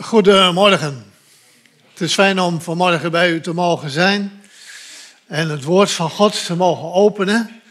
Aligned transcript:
Goedemorgen. 0.00 1.04
Het 1.90 2.00
is 2.00 2.14
fijn 2.14 2.40
om 2.40 2.60
vanmorgen 2.60 3.10
bij 3.10 3.30
u 3.30 3.40
te 3.40 3.52
mogen 3.52 3.90
zijn 3.90 4.42
en 5.26 5.48
het 5.48 5.64
woord 5.64 5.90
van 5.90 6.10
God 6.10 6.46
te 6.46 6.56
mogen 6.56 6.92
openen 6.92 7.62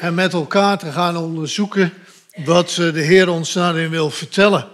en 0.00 0.14
met 0.14 0.32
elkaar 0.32 0.78
te 0.78 0.92
gaan 0.92 1.16
onderzoeken 1.16 1.92
wat 2.44 2.70
de 2.70 3.00
Heer 3.00 3.28
ons 3.28 3.52
daarin 3.52 3.90
wil 3.90 4.10
vertellen. 4.10 4.68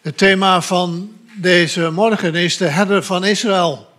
Het 0.00 0.16
thema 0.16 0.62
van 0.62 1.16
deze 1.36 1.90
morgen 1.90 2.34
is 2.34 2.56
de 2.56 2.68
herder 2.68 3.02
van 3.02 3.24
Israël. 3.24 3.92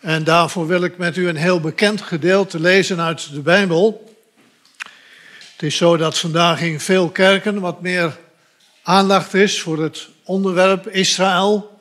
En 0.00 0.24
daarvoor 0.24 0.66
wil 0.66 0.84
ik 0.84 0.96
met 0.96 1.16
u 1.16 1.28
een 1.28 1.36
heel 1.36 1.60
bekend 1.60 2.02
gedeelte 2.02 2.60
lezen 2.60 3.00
uit 3.00 3.32
de 3.32 3.40
Bijbel. 3.40 4.14
Het 5.52 5.62
is 5.62 5.76
zo 5.76 5.96
dat 5.96 6.18
vandaag 6.18 6.60
in 6.60 6.80
veel 6.80 7.08
kerken 7.08 7.60
wat 7.60 7.80
meer 7.80 8.18
aandacht 8.82 9.34
is 9.34 9.60
voor 9.60 9.82
het 9.82 10.14
onderwerp 10.26 10.88
Israël, 10.88 11.80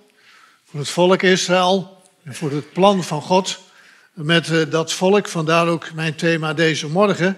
voor 0.65 0.79
het 0.79 0.89
volk 0.89 1.21
Israël 1.21 2.03
en 2.23 2.35
voor 2.35 2.51
het 2.51 2.73
plan 2.73 3.03
van 3.03 3.21
God 3.21 3.59
met 4.13 4.49
eh, 4.49 4.61
dat 4.69 4.93
volk. 4.93 5.27
Vandaar 5.27 5.67
ook 5.67 5.93
mijn 5.93 6.15
thema 6.15 6.53
deze 6.53 6.87
morgen, 6.87 7.37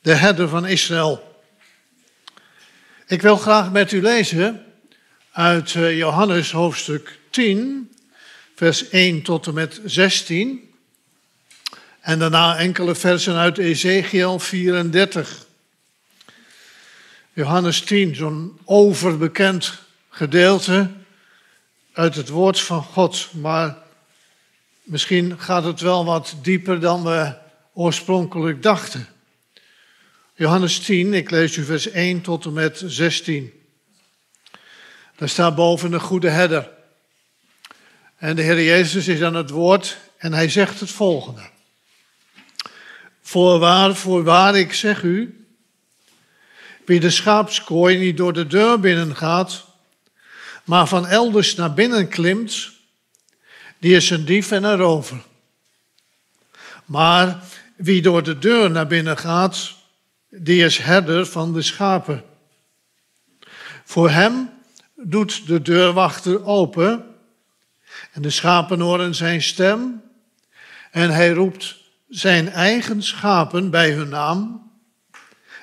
de 0.00 0.14
herder 0.14 0.48
van 0.48 0.66
Israël. 0.66 1.40
Ik 3.06 3.22
wil 3.22 3.36
graag 3.36 3.72
met 3.72 3.92
u 3.92 4.02
lezen 4.02 4.64
uit 5.32 5.74
eh, 5.74 5.96
Johannes 5.96 6.50
hoofdstuk 6.50 7.18
10, 7.30 7.92
vers 8.54 8.88
1 8.88 9.22
tot 9.22 9.46
en 9.46 9.54
met 9.54 9.80
16. 9.84 10.74
En 12.00 12.18
daarna 12.18 12.56
enkele 12.56 12.94
versen 12.94 13.34
uit 13.34 13.58
Ezekiel 13.58 14.38
34. 14.38 15.44
Johannes 17.32 17.80
10, 17.80 18.14
zo'n 18.14 18.58
overbekend 18.64 19.85
gedeelte 20.16 20.90
uit 21.92 22.14
het 22.14 22.28
woord 22.28 22.60
van 22.60 22.82
God. 22.82 23.28
Maar 23.32 23.76
misschien 24.82 25.40
gaat 25.40 25.64
het 25.64 25.80
wel 25.80 26.04
wat 26.04 26.34
dieper 26.42 26.80
dan 26.80 27.04
we 27.04 27.34
oorspronkelijk 27.74 28.62
dachten. 28.62 29.06
Johannes 30.34 30.78
10, 30.78 31.14
ik 31.14 31.30
lees 31.30 31.56
u 31.56 31.64
vers 31.64 31.90
1 31.90 32.20
tot 32.20 32.44
en 32.44 32.52
met 32.52 32.82
16. 32.86 33.52
Daar 35.16 35.28
staat 35.28 35.54
boven 35.54 35.90
de 35.90 36.00
goede 36.00 36.30
herder. 36.30 36.70
En 38.16 38.36
de 38.36 38.42
Heer 38.42 38.62
Jezus 38.62 39.08
is 39.08 39.22
aan 39.22 39.34
het 39.34 39.50
woord 39.50 39.96
en 40.18 40.32
hij 40.32 40.48
zegt 40.48 40.80
het 40.80 40.90
volgende. 40.90 41.50
Voorwaar, 43.22 43.94
voorwaar, 43.94 44.56
ik 44.56 44.72
zeg 44.72 45.02
u, 45.02 45.46
wie 46.84 47.00
de 47.00 47.10
schaapskooi 47.10 47.98
niet 47.98 48.16
door 48.16 48.32
de 48.32 48.46
deur 48.46 48.80
binnengaat, 48.80 49.74
maar 50.66 50.86
van 50.86 51.06
elders 51.06 51.54
naar 51.54 51.74
binnen 51.74 52.08
klimt, 52.08 52.70
die 53.78 53.94
is 53.94 54.10
een 54.10 54.24
dief 54.24 54.50
en 54.50 54.64
een 54.64 54.76
rover. 54.76 55.22
Maar 56.84 57.42
wie 57.76 58.02
door 58.02 58.22
de 58.22 58.38
deur 58.38 58.70
naar 58.70 58.86
binnen 58.86 59.18
gaat, 59.18 59.74
die 60.28 60.64
is 60.64 60.78
herder 60.78 61.26
van 61.26 61.52
de 61.52 61.62
schapen. 61.62 62.24
Voor 63.84 64.10
hem 64.10 64.50
doet 64.94 65.46
de 65.46 65.62
deurwachter 65.62 66.44
open 66.44 67.04
en 68.12 68.22
de 68.22 68.30
schapen 68.30 68.80
horen 68.80 69.14
zijn 69.14 69.42
stem 69.42 70.02
en 70.90 71.10
hij 71.10 71.30
roept 71.30 71.76
zijn 72.08 72.48
eigen 72.48 73.02
schapen 73.02 73.70
bij 73.70 73.90
hun 73.90 74.08
naam 74.08 74.70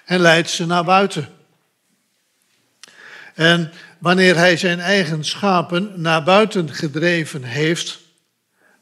en 0.05 0.19
leidt 0.19 0.49
ze 0.49 0.65
naar 0.65 0.83
buiten. 0.83 1.29
En 3.33 3.71
wanneer 4.03 4.35
hij 4.35 4.57
zijn 4.57 4.79
eigen 4.79 5.23
schapen 5.25 6.01
naar 6.01 6.23
buiten 6.23 6.73
gedreven 6.73 7.43
heeft, 7.43 7.99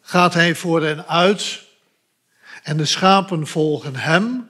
gaat 0.02 0.33
hij 0.33 0.55
voor 0.55 0.83
hen 0.83 1.08
uit 1.08 1.61
en 2.64 2.77
de 2.77 2.86
schapen 2.86 3.48
volgen 3.48 3.95
hem, 3.95 4.49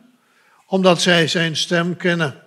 omdat 0.65 1.01
zij 1.01 1.27
zijn 1.27 1.55
stem 1.55 1.97
kennen. 1.97 2.43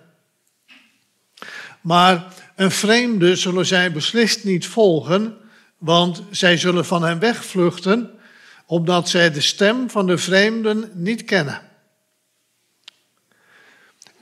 Maar 1.81 2.25
een 2.55 2.71
vreemde 2.71 3.35
zullen 3.35 3.65
zij 3.65 3.91
beslist 3.91 4.43
niet 4.43 4.67
volgen, 4.67 5.37
want 5.77 6.23
zij 6.31 6.57
zullen 6.57 6.85
van 6.85 7.03
hem 7.03 7.19
wegvluchten, 7.19 8.19
omdat 8.65 9.09
zij 9.09 9.31
de 9.31 9.41
stem 9.41 9.89
van 9.89 10.07
de 10.07 10.17
vreemden 10.17 10.91
niet 10.93 11.23
kennen. 11.23 11.61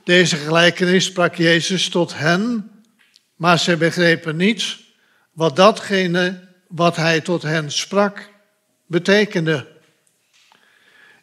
Deze 0.04 0.36
gelijkenis 0.36 1.04
sprak 1.04 1.34
Jezus 1.34 1.88
tot 1.88 2.18
hen, 2.18 2.68
maar 3.44 3.58
zij 3.58 3.78
begrepen 3.78 4.36
niet 4.36 4.76
wat 5.32 5.56
datgene 5.56 6.48
wat 6.68 6.96
hij 6.96 7.20
tot 7.20 7.42
hen 7.42 7.72
sprak 7.72 8.30
betekende. 8.86 9.68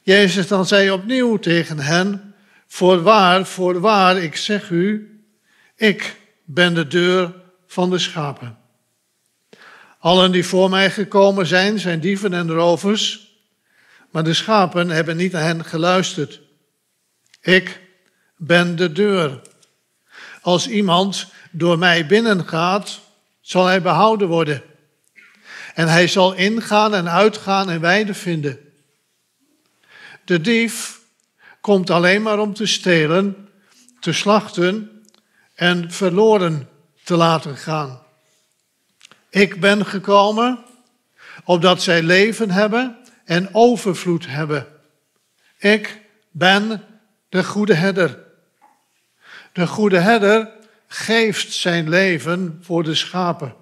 Jezus 0.02 0.48
dan 0.48 0.66
zei 0.66 0.92
opnieuw 0.92 1.38
tegen 1.38 1.80
hen, 1.80 2.36
voorwaar, 2.68 3.46
voorwaar, 3.46 4.18
ik 4.18 4.36
zeg 4.36 4.70
u, 4.70 5.20
ik 5.76 6.16
ben 6.46 6.74
de 6.74 6.88
deur 6.88 7.34
van 7.68 7.90
de 7.90 8.00
schapen. 8.00 8.58
Allen 10.00 10.32
die 10.32 10.46
voor 10.46 10.70
mij 10.70 10.92
gekomen 10.92 11.48
zijn, 11.48 11.80
zijn 11.80 12.00
dieven 12.00 12.34
en 12.34 12.52
rovers, 12.52 13.36
maar 14.12 14.24
de 14.24 14.34
schapen 14.34 14.90
hebben 14.90 15.18
niet 15.18 15.32
naar 15.32 15.44
hen 15.44 15.66
geluisterd. 15.66 16.42
Ik 17.42 17.82
ben 18.38 18.76
de 18.76 18.92
deur. 18.92 19.42
Als 20.42 20.68
iemand 20.68 21.28
door 21.52 21.78
mij 21.78 22.06
binnengaat, 22.06 23.00
zal 23.42 23.66
hij 23.66 23.82
behouden 23.82 24.28
worden. 24.28 24.64
En 25.74 25.88
hij 25.88 26.08
zal 26.08 26.34
ingaan 26.34 26.96
en 26.96 27.10
uitgaan 27.10 27.70
en 27.70 27.82
weide 27.82 28.14
vinden. 28.14 28.60
De 30.26 30.42
dief 30.42 31.00
komt 31.62 31.90
alleen 31.90 32.22
maar 32.22 32.40
om 32.40 32.54
te 32.54 32.66
stelen, 32.66 33.50
te 34.00 34.14
slachten 34.14 35.04
en 35.56 35.92
verloren 35.92 36.70
te 37.04 37.16
laten 37.16 37.58
gaan. 37.58 38.02
Ik 39.30 39.60
ben 39.60 39.86
gekomen 39.86 40.66
opdat 41.44 41.82
zij 41.82 42.04
leven 42.04 42.52
hebben 42.52 42.98
en 43.26 43.54
overvloed 43.54 44.28
hebben. 44.28 44.68
Ik 45.58 46.02
ben 46.32 46.84
de 47.30 47.44
goede 47.44 47.74
herder. 47.74 48.24
De 49.54 49.68
goede 49.68 50.00
herder 50.00 50.60
geeft 50.94 51.54
zijn 51.54 51.90
leven 51.90 52.60
voor 52.62 52.84
de 52.84 52.96
schapen. 52.96 53.56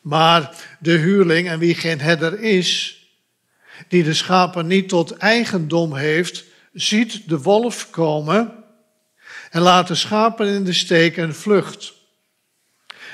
Maar 0.00 0.54
de 0.80 0.92
huurling, 0.92 1.48
en 1.48 1.58
wie 1.58 1.74
geen 1.74 2.00
herder 2.00 2.40
is, 2.40 2.98
die 3.88 4.02
de 4.02 4.14
schapen 4.14 4.66
niet 4.66 4.88
tot 4.88 5.16
eigendom 5.16 5.94
heeft, 5.94 6.44
ziet 6.72 7.28
de 7.28 7.38
wolf 7.40 7.90
komen 7.90 8.64
en 9.50 9.60
laat 9.60 9.88
de 9.88 9.94
schapen 9.94 10.46
in 10.46 10.64
de 10.64 10.72
steek 10.72 11.16
en 11.16 11.34
vlucht. 11.34 11.92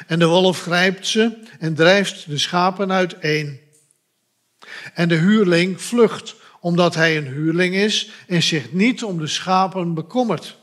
En 0.06 0.18
de 0.18 0.26
wolf 0.26 0.62
grijpt 0.62 1.06
ze 1.06 1.38
en 1.58 1.74
drijft 1.74 2.28
de 2.28 2.38
schapen 2.38 2.92
uiteen. 2.92 3.60
En 4.94 5.08
de 5.08 5.16
huurling 5.16 5.82
vlucht 5.82 6.34
omdat 6.60 6.94
hij 6.94 7.16
een 7.16 7.26
huurling 7.26 7.74
is 7.74 8.10
en 8.26 8.42
zich 8.42 8.72
niet 8.72 9.04
om 9.04 9.18
de 9.18 9.26
schapen 9.26 9.94
bekommert. 9.94 10.56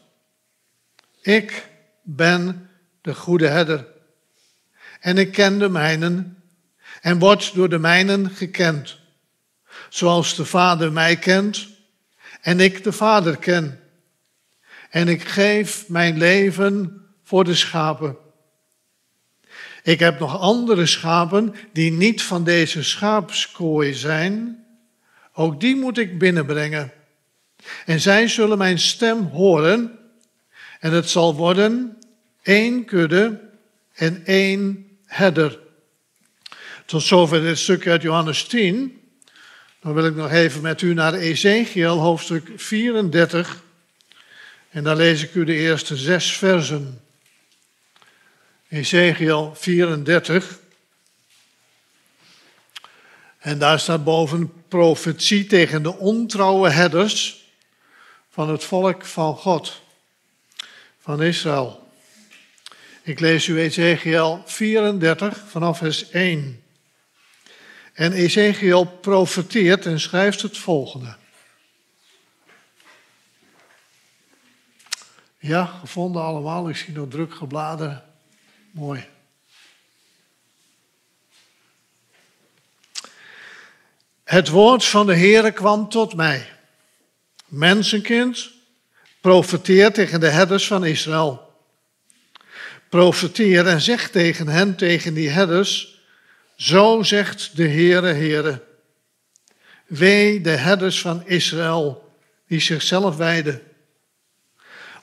Ik 1.21 1.75
ben 2.09 2.69
de 3.01 3.15
goede 3.15 3.47
herder. 3.47 3.87
En 4.99 5.17
ik 5.17 5.31
ken 5.31 5.59
de 5.59 5.69
mijnen 5.69 6.43
en 7.01 7.19
word 7.19 7.53
door 7.53 7.69
de 7.69 7.79
mijnen 7.79 8.29
gekend. 8.29 8.97
Zoals 9.89 10.35
de 10.35 10.45
Vader 10.45 10.91
mij 10.91 11.17
kent 11.17 11.67
en 12.41 12.59
ik 12.59 12.83
de 12.83 12.91
Vader 12.91 13.37
ken. 13.37 13.79
En 14.89 15.07
ik 15.07 15.23
geef 15.23 15.89
mijn 15.89 16.17
leven 16.17 17.01
voor 17.23 17.43
de 17.43 17.55
schapen. 17.55 18.17
Ik 19.83 19.99
heb 19.99 20.19
nog 20.19 20.39
andere 20.39 20.85
schapen 20.85 21.55
die 21.73 21.91
niet 21.91 22.23
van 22.23 22.43
deze 22.43 22.83
schaapskooi 22.83 23.93
zijn. 23.93 24.65
Ook 25.33 25.59
die 25.59 25.75
moet 25.75 25.97
ik 25.97 26.19
binnenbrengen. 26.19 26.91
En 27.85 27.99
zij 27.99 28.27
zullen 28.27 28.57
mijn 28.57 28.79
stem 28.79 29.23
horen 29.23 29.99
en 30.79 30.91
het 30.91 31.09
zal 31.09 31.35
worden 31.35 31.96
één 32.47 32.85
kudde 32.85 33.49
en 33.93 34.25
één 34.25 34.87
herder. 35.05 35.59
Tot 36.85 37.03
zover 37.03 37.41
dit 37.41 37.57
stukje 37.57 37.89
uit 37.89 38.01
Johannes 38.01 38.43
10. 38.43 39.01
Dan 39.81 39.93
wil 39.93 40.05
ik 40.05 40.15
nog 40.15 40.31
even 40.31 40.61
met 40.61 40.81
u 40.81 40.93
naar 40.93 41.13
Ezekiel, 41.13 41.97
hoofdstuk 41.97 42.51
34. 42.55 43.63
En 44.69 44.83
daar 44.83 44.95
lees 44.95 45.23
ik 45.23 45.33
u 45.33 45.43
de 45.43 45.53
eerste 45.53 45.95
zes 45.95 46.37
versen. 46.37 47.01
Ezekiel 48.69 49.55
34. 49.55 50.59
En 53.37 53.59
daar 53.59 53.79
staat 53.79 54.03
boven 54.03 54.53
profetie 54.67 55.45
tegen 55.45 55.83
de 55.83 55.97
ontrouwe 55.97 56.69
herders 56.69 57.45
van 58.29 58.49
het 58.49 58.63
volk 58.63 59.05
van 59.05 59.35
God 59.35 59.81
van 60.99 61.23
Israël. 61.23 61.86
Ik 63.07 63.19
lees 63.19 63.47
u 63.47 63.59
Ezekiel 63.59 64.41
34 64.45 65.43
vanaf 65.47 65.77
vers 65.77 66.09
1. 66.09 66.63
En 67.93 68.13
Ezekiel 68.13 68.85
profeteert 68.85 69.85
en 69.85 69.99
schrijft 69.99 70.41
het 70.41 70.57
volgende. 70.57 71.15
Ja, 75.37 75.65
gevonden 75.65 76.21
allemaal. 76.21 76.69
Ik 76.69 76.75
zie 76.75 76.93
nog 76.93 77.09
druk 77.09 77.33
gebladeren. 77.33 78.03
Mooi. 78.71 79.07
Het 84.23 84.49
woord 84.49 84.85
van 84.85 85.05
de 85.05 85.15
Heere 85.15 85.51
kwam 85.51 85.89
tot 85.89 86.15
mij. 86.15 86.53
Mensenkind, 87.45 88.51
profeteer 89.21 89.93
tegen 89.93 90.19
de 90.19 90.29
herders 90.29 90.67
van 90.67 90.85
Israël. 90.85 91.46
Profeteer 92.89 93.67
en 93.67 93.81
zeg 93.81 94.09
tegen 94.09 94.47
hen, 94.47 94.75
tegen 94.75 95.13
die 95.13 95.29
herders, 95.29 96.01
zo 96.55 97.03
zegt 97.03 97.55
de 97.55 97.67
Heere, 97.67 98.13
Heere. 98.13 98.63
Wee 99.85 100.41
de 100.41 100.49
herders 100.49 101.01
van 101.01 101.27
Israël, 101.27 102.13
die 102.47 102.59
zichzelf 102.59 103.17
wijden. 103.17 103.61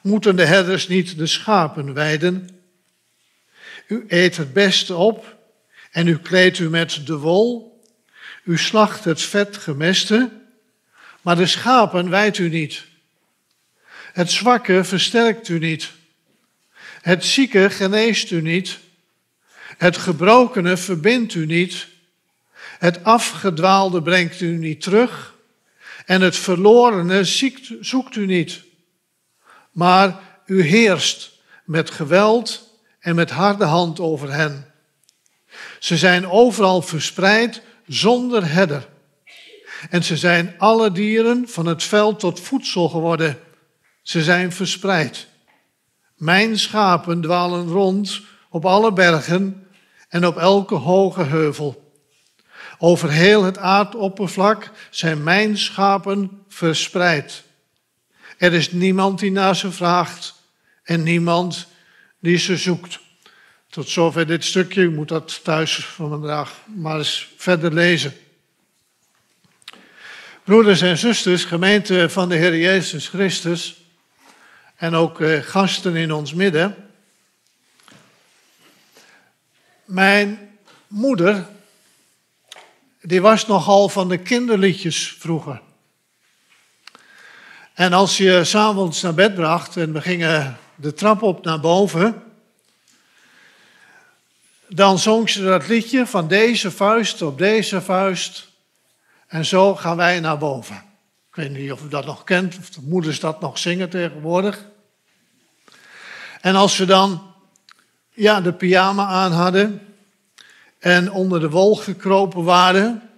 Moeten 0.02 0.36
de 0.36 0.44
herders 0.44 0.88
niet 0.88 1.18
de 1.18 1.26
schapen 1.26 1.94
wijden? 1.94 2.48
U 3.86 4.04
eet 4.08 4.36
het 4.36 4.52
beste 4.52 4.94
op 4.94 5.36
en 5.90 6.06
u 6.06 6.18
kleedt 6.18 6.58
u 6.58 6.70
met 6.70 7.06
de 7.06 7.16
wol 7.16 7.74
u 8.44 8.58
slacht 8.58 9.04
het 9.04 9.22
vet 9.22 9.56
gemeste, 9.56 10.30
maar 11.22 11.36
de 11.36 11.46
schapen 11.46 12.10
wijdt 12.10 12.38
u 12.38 12.48
niet. 12.48 12.84
Het 14.12 14.30
zwakke 14.30 14.84
versterkt 14.84 15.48
u 15.48 15.58
niet. 15.58 15.92
Het 17.04 17.24
zieke 17.24 17.70
geneest 17.70 18.30
u 18.30 18.40
niet. 18.40 18.78
Het 19.78 19.96
gebrokene 19.96 20.76
verbindt 20.76 21.34
u 21.34 21.46
niet. 21.46 21.86
Het 22.78 23.04
afgedwaalde 23.04 24.02
brengt 24.02 24.40
u 24.40 24.56
niet 24.56 24.80
terug. 24.80 25.34
En 26.06 26.20
het 26.20 26.36
verlorene 26.36 27.24
zoekt 27.80 28.16
u 28.16 28.26
niet. 28.26 28.62
Maar 29.72 30.20
u 30.46 30.62
heerst 30.62 31.32
met 31.64 31.90
geweld 31.90 32.78
en 33.00 33.14
met 33.14 33.30
harde 33.30 33.64
hand 33.64 34.00
over 34.00 34.32
hen. 34.32 34.72
Ze 35.78 35.96
zijn 35.96 36.28
overal 36.28 36.82
verspreid 36.82 37.62
zonder 37.86 38.50
herder. 38.52 38.88
En 39.90 40.04
ze 40.04 40.16
zijn 40.16 40.54
alle 40.58 40.92
dieren 40.92 41.48
van 41.48 41.66
het 41.66 41.82
veld 41.82 42.20
tot 42.20 42.40
voedsel 42.40 42.88
geworden. 42.88 43.38
Ze 44.02 44.22
zijn 44.22 44.52
verspreid. 44.52 45.32
Mijn 46.14 46.58
schapen 46.58 47.20
dwalen 47.20 47.68
rond 47.68 48.20
op 48.48 48.64
alle 48.64 48.92
bergen 48.92 49.66
en 50.08 50.26
op 50.26 50.36
elke 50.36 50.74
hoge 50.74 51.22
heuvel. 51.22 51.92
Over 52.78 53.10
heel 53.10 53.42
het 53.42 53.58
aardoppervlak 53.58 54.70
zijn 54.90 55.22
mijn 55.22 55.58
schapen 55.58 56.44
verspreid. 56.48 57.42
Er 58.38 58.52
is 58.52 58.72
niemand 58.72 59.18
die 59.18 59.30
naar 59.30 59.56
ze 59.56 59.72
vraagt 59.72 60.34
en 60.82 61.02
niemand 61.02 61.66
die 62.20 62.36
ze 62.36 62.56
zoekt. 62.56 62.98
Tot 63.68 63.88
zover 63.88 64.26
dit 64.26 64.44
stukje. 64.44 64.88
Moet 64.88 65.08
dat 65.08 65.44
thuis 65.44 65.84
vandaag 65.84 66.52
maar 66.74 66.98
eens 66.98 67.32
verder 67.36 67.72
lezen. 67.72 68.14
Broeders 70.44 70.80
en 70.80 70.98
zusters, 70.98 71.44
gemeente 71.44 72.08
van 72.08 72.28
de 72.28 72.34
Heer 72.34 72.58
Jezus 72.58 73.08
Christus 73.08 73.83
en 74.84 74.94
ook 74.94 75.20
eh, 75.20 75.42
gasten 75.42 75.96
in 75.96 76.12
ons 76.12 76.34
midden. 76.34 76.76
Mijn 79.84 80.58
moeder, 80.86 81.46
die 83.00 83.20
was 83.20 83.46
nogal 83.46 83.88
van 83.88 84.08
de 84.08 84.18
kinderliedjes 84.18 85.16
vroeger. 85.18 85.60
En 87.74 87.92
als 87.92 88.16
je 88.16 88.44
s'avonds 88.44 89.02
naar 89.02 89.14
bed 89.14 89.34
bracht 89.34 89.76
en 89.76 89.92
we 89.92 90.00
gingen 90.00 90.58
de 90.74 90.94
trap 90.94 91.22
op 91.22 91.44
naar 91.44 91.60
boven, 91.60 92.22
dan 94.68 94.98
zong 94.98 95.30
ze 95.30 95.42
dat 95.42 95.68
liedje 95.68 96.06
van 96.06 96.28
deze 96.28 96.70
vuist 96.70 97.22
op 97.22 97.38
deze 97.38 97.80
vuist. 97.80 98.48
En 99.26 99.44
zo 99.44 99.74
gaan 99.74 99.96
wij 99.96 100.20
naar 100.20 100.38
boven. 100.38 100.76
Ik 101.28 101.34
weet 101.34 101.50
niet 101.50 101.72
of 101.72 101.82
u 101.82 101.88
dat 101.88 102.06
nog 102.06 102.24
kent, 102.24 102.58
of 102.58 102.70
de 102.70 102.80
moeders 102.82 103.20
dat 103.20 103.40
nog 103.40 103.58
zingen 103.58 103.90
tegenwoordig. 103.90 104.72
En 106.44 106.54
als 106.54 106.76
we 106.76 106.84
dan 106.84 107.34
ja, 108.10 108.40
de 108.40 108.52
pyjama 108.52 109.06
aan 109.06 109.32
hadden 109.32 109.96
en 110.78 111.12
onder 111.12 111.40
de 111.40 111.50
wol 111.50 111.76
gekropen 111.76 112.44
waren, 112.44 113.10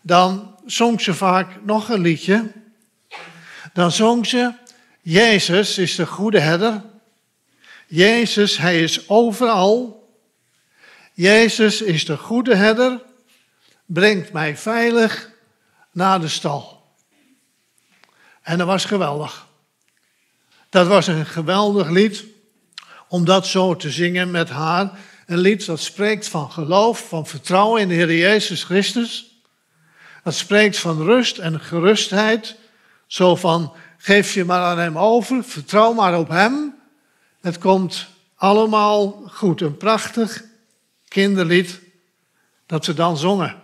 dan 0.00 0.56
zong 0.66 1.00
ze 1.00 1.14
vaak 1.14 1.64
nog 1.64 1.88
een 1.88 2.00
liedje. 2.00 2.52
Dan 3.72 3.92
zong 3.92 4.26
ze, 4.26 4.52
Jezus 5.02 5.78
is 5.78 5.94
de 5.94 6.06
goede 6.06 6.40
herder. 6.40 6.82
Jezus, 7.86 8.56
hij 8.56 8.82
is 8.82 9.08
overal. 9.08 10.08
Jezus 11.12 11.82
is 11.82 12.04
de 12.04 12.16
goede 12.16 12.54
herder, 12.54 13.02
brengt 13.86 14.32
mij 14.32 14.56
veilig 14.56 15.30
naar 15.92 16.20
de 16.20 16.28
stal. 16.28 16.82
En 18.42 18.58
dat 18.58 18.66
was 18.66 18.84
geweldig. 18.84 19.52
Dat 20.74 20.86
was 20.86 21.06
een 21.06 21.26
geweldig 21.26 21.88
lied 21.88 22.24
om 23.08 23.24
dat 23.24 23.46
zo 23.46 23.76
te 23.76 23.90
zingen 23.90 24.30
met 24.30 24.50
haar. 24.50 24.98
Een 25.26 25.38
lied 25.38 25.66
dat 25.66 25.80
spreekt 25.80 26.28
van 26.28 26.50
geloof, 26.50 27.08
van 27.08 27.26
vertrouwen 27.26 27.80
in 27.80 27.88
de 27.88 27.94
Heer 27.94 28.16
Jezus 28.16 28.64
Christus. 28.64 29.40
Dat 30.22 30.34
spreekt 30.34 30.78
van 30.78 31.02
rust 31.02 31.38
en 31.38 31.60
gerustheid. 31.60 32.56
Zo 33.06 33.36
van, 33.36 33.72
geef 33.98 34.34
je 34.34 34.44
maar 34.44 34.60
aan 34.60 34.78
Hem 34.78 34.98
over, 34.98 35.44
vertrouw 35.44 35.92
maar 35.92 36.18
op 36.18 36.28
Hem. 36.28 36.74
Het 37.40 37.58
komt 37.58 38.06
allemaal 38.36 39.22
goed. 39.26 39.60
Een 39.60 39.76
prachtig 39.76 40.44
kinderlied 41.08 41.80
dat 42.66 42.84
ze 42.84 42.94
dan 42.94 43.16
zongen. 43.16 43.62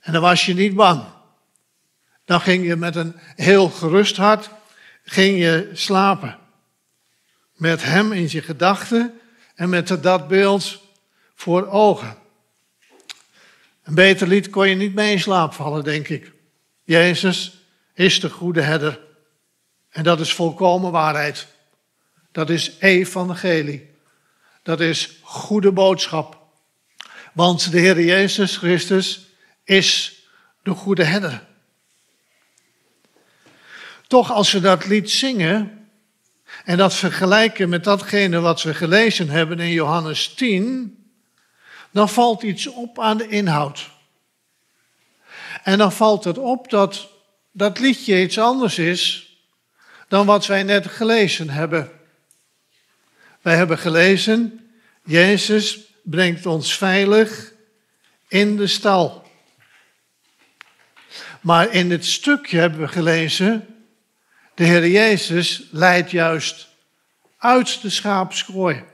En 0.00 0.12
dan 0.12 0.22
was 0.22 0.46
je 0.46 0.54
niet 0.54 0.74
bang. 0.74 1.02
Dan 2.24 2.40
ging 2.40 2.66
je 2.66 2.76
met 2.76 2.96
een 2.96 3.14
heel 3.36 3.68
gerust 3.68 4.16
hart 4.16 4.56
ging 5.10 5.38
je 5.38 5.70
slapen. 5.72 6.38
Met 7.52 7.82
hem 7.82 8.12
in 8.12 8.28
je 8.30 8.42
gedachten 8.42 9.20
en 9.54 9.68
met 9.68 10.02
dat 10.02 10.28
beeld 10.28 10.82
voor 11.34 11.66
ogen. 11.66 12.16
Een 13.82 13.94
beter 13.94 14.28
lied 14.28 14.50
kon 14.50 14.68
je 14.68 14.74
niet 14.74 14.94
mee 14.94 15.12
in 15.12 15.20
slaap 15.20 15.52
vallen, 15.52 15.84
denk 15.84 16.08
ik. 16.08 16.32
Jezus 16.84 17.64
is 17.94 18.20
de 18.20 18.30
goede 18.30 18.60
herder. 18.60 19.00
En 19.90 20.02
dat 20.02 20.20
is 20.20 20.32
volkomen 20.32 20.92
waarheid. 20.92 21.46
Dat 22.32 22.50
is 22.50 22.76
evangelie. 22.78 23.90
Dat 24.62 24.80
is 24.80 25.18
goede 25.22 25.72
boodschap. 25.72 26.38
Want 27.32 27.70
de 27.70 27.78
Heer 27.78 28.00
Jezus 28.00 28.56
Christus 28.56 29.26
is 29.64 30.22
de 30.62 30.70
goede 30.70 31.04
herder. 31.04 31.47
Toch 34.08 34.32
als 34.32 34.52
we 34.52 34.60
dat 34.60 34.86
lied 34.86 35.10
zingen 35.10 35.88
en 36.64 36.76
dat 36.76 36.94
vergelijken 36.94 37.68
met 37.68 37.84
datgene 37.84 38.40
wat 38.40 38.62
we 38.62 38.74
gelezen 38.74 39.28
hebben 39.28 39.60
in 39.60 39.72
Johannes 39.72 40.34
10, 40.34 40.96
dan 41.90 42.08
valt 42.08 42.42
iets 42.42 42.66
op 42.66 43.00
aan 43.00 43.16
de 43.16 43.28
inhoud. 43.28 43.90
En 45.62 45.78
dan 45.78 45.92
valt 45.92 46.24
het 46.24 46.38
op 46.38 46.70
dat 46.70 47.08
dat 47.52 47.78
liedje 47.78 48.22
iets 48.22 48.38
anders 48.38 48.78
is 48.78 49.32
dan 50.08 50.26
wat 50.26 50.46
wij 50.46 50.62
net 50.62 50.86
gelezen 50.86 51.50
hebben. 51.50 51.90
Wij 53.40 53.56
hebben 53.56 53.78
gelezen, 53.78 54.70
Jezus 55.04 55.78
brengt 56.02 56.46
ons 56.46 56.76
veilig 56.76 57.52
in 58.28 58.56
de 58.56 58.66
stal. 58.66 59.26
Maar 61.40 61.72
in 61.72 61.90
het 61.90 62.06
stukje 62.06 62.58
hebben 62.58 62.80
we 62.80 62.88
gelezen, 62.88 63.77
de 64.58 64.64
Heer 64.64 64.88
Jezus 64.88 65.62
leidt 65.70 66.10
juist 66.10 66.68
uit 67.36 67.82
de 67.82 67.90
schaapskooi. 67.90 68.84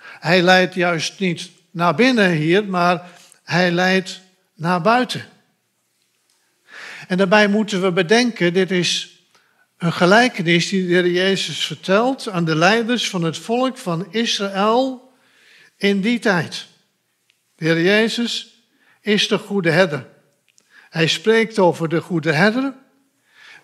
Hij 0.00 0.42
leidt 0.42 0.74
juist 0.74 1.20
niet 1.20 1.50
naar 1.70 1.94
binnen 1.94 2.30
hier, 2.30 2.64
maar 2.64 3.08
hij 3.44 3.70
leidt 3.70 4.20
naar 4.54 4.80
buiten. 4.80 5.24
En 7.08 7.16
daarbij 7.16 7.48
moeten 7.48 7.82
we 7.82 7.92
bedenken, 7.92 8.52
dit 8.52 8.70
is 8.70 9.20
een 9.78 9.92
gelijkenis 9.92 10.68
die 10.68 10.86
de 10.86 10.92
Heer 10.92 11.10
Jezus 11.10 11.66
vertelt 11.66 12.28
aan 12.28 12.44
de 12.44 12.56
leiders 12.56 13.10
van 13.10 13.22
het 13.22 13.38
volk 13.38 13.78
van 13.78 14.12
Israël 14.12 15.12
in 15.76 16.00
die 16.00 16.18
tijd. 16.18 16.66
De 17.54 17.64
Heer 17.64 17.82
Jezus 17.82 18.60
is 19.00 19.28
de 19.28 19.38
goede 19.38 19.70
herder. 19.70 20.06
Hij 20.90 21.06
spreekt 21.06 21.58
over 21.58 21.88
de 21.88 22.00
goede 22.00 22.32
herder 22.32 22.84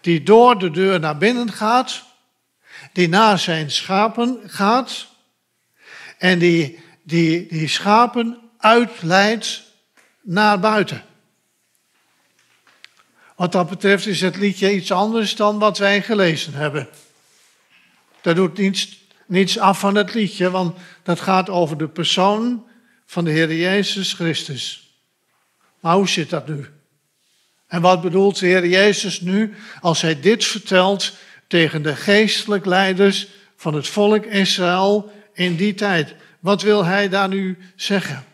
die 0.02 0.22
door 0.22 0.58
de 0.58 0.70
deur 0.70 1.00
naar 1.00 1.18
binnen 1.18 1.52
gaat 1.52 2.04
die 2.92 3.08
naar 3.08 3.38
zijn 3.38 3.70
schapen 3.70 4.40
gaat 4.46 5.06
en 6.18 6.38
die 6.38 6.80
die, 7.02 7.46
die 7.46 7.68
schapen 7.68 8.38
uitleidt 8.58 9.62
naar 10.22 10.60
buiten. 10.60 11.04
Wat 13.36 13.52
dat 13.52 13.68
betreft 13.68 14.06
is 14.06 14.20
het 14.20 14.36
liedje 14.36 14.74
iets 14.74 14.92
anders 14.92 15.36
dan 15.36 15.58
wat 15.58 15.78
wij 15.78 16.02
gelezen 16.02 16.54
hebben. 16.54 16.88
Dat 18.20 18.36
doet 18.36 18.58
niets, 18.58 18.98
niets 19.26 19.58
af 19.58 19.78
van 19.78 19.94
het 19.94 20.14
liedje, 20.14 20.50
want 20.50 20.78
dat 21.02 21.20
gaat 21.20 21.48
over 21.48 21.78
de 21.78 21.88
persoon 21.88 22.66
van 23.06 23.24
de 23.24 23.30
Heer 23.30 23.54
Jezus 23.54 24.12
Christus. 24.12 24.96
Maar 25.80 25.94
hoe 25.94 26.08
zit 26.08 26.30
dat 26.30 26.48
nu? 26.48 26.66
En 27.72 27.80
wat 27.80 28.00
bedoelt 28.00 28.38
de 28.38 28.46
Heer 28.46 28.66
Jezus 28.66 29.20
nu 29.20 29.54
als 29.80 30.00
hij 30.00 30.20
dit 30.20 30.44
vertelt 30.44 31.12
tegen 31.46 31.82
de 31.82 31.96
geestelijk 31.96 32.64
leiders 32.64 33.28
van 33.56 33.74
het 33.74 33.86
volk 33.88 34.24
Israël 34.24 35.12
in 35.32 35.56
die 35.56 35.74
tijd? 35.74 36.14
Wat 36.40 36.62
wil 36.62 36.84
hij 36.84 37.08
daar 37.08 37.28
nu 37.28 37.58
zeggen? 37.76 38.24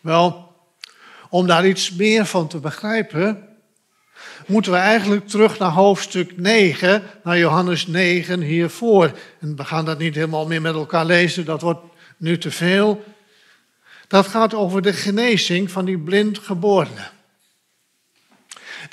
Wel, 0.00 0.52
om 1.30 1.46
daar 1.46 1.66
iets 1.66 1.90
meer 1.90 2.26
van 2.26 2.48
te 2.48 2.58
begrijpen, 2.58 3.48
moeten 4.46 4.72
we 4.72 4.78
eigenlijk 4.78 5.28
terug 5.28 5.58
naar 5.58 5.70
hoofdstuk 5.70 6.38
9, 6.38 7.02
naar 7.24 7.38
Johannes 7.38 7.86
9 7.86 8.40
hiervoor. 8.40 9.18
En 9.40 9.56
we 9.56 9.64
gaan 9.64 9.84
dat 9.84 9.98
niet 9.98 10.14
helemaal 10.14 10.46
meer 10.46 10.62
met 10.62 10.74
elkaar 10.74 11.06
lezen, 11.06 11.44
dat 11.44 11.60
wordt 11.60 11.80
nu 12.16 12.38
te 12.38 12.50
veel. 12.50 13.04
Dat 14.08 14.26
gaat 14.26 14.54
over 14.54 14.82
de 14.82 14.92
genezing 14.92 15.70
van 15.70 15.84
die 15.84 15.98
blindgeborene. 15.98 17.12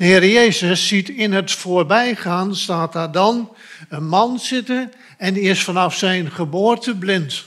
De 0.01 0.07
Heer 0.07 0.27
Jezus 0.27 0.87
ziet 0.87 1.09
in 1.09 1.33
het 1.33 1.51
voorbijgaan, 1.51 2.55
staat 2.55 2.93
daar 2.93 3.11
dan, 3.11 3.55
een 3.89 4.07
man 4.07 4.39
zitten 4.39 4.93
en 5.17 5.33
die 5.33 5.43
is 5.43 5.63
vanaf 5.63 5.95
zijn 5.95 6.31
geboorte 6.31 6.95
blind. 6.95 7.45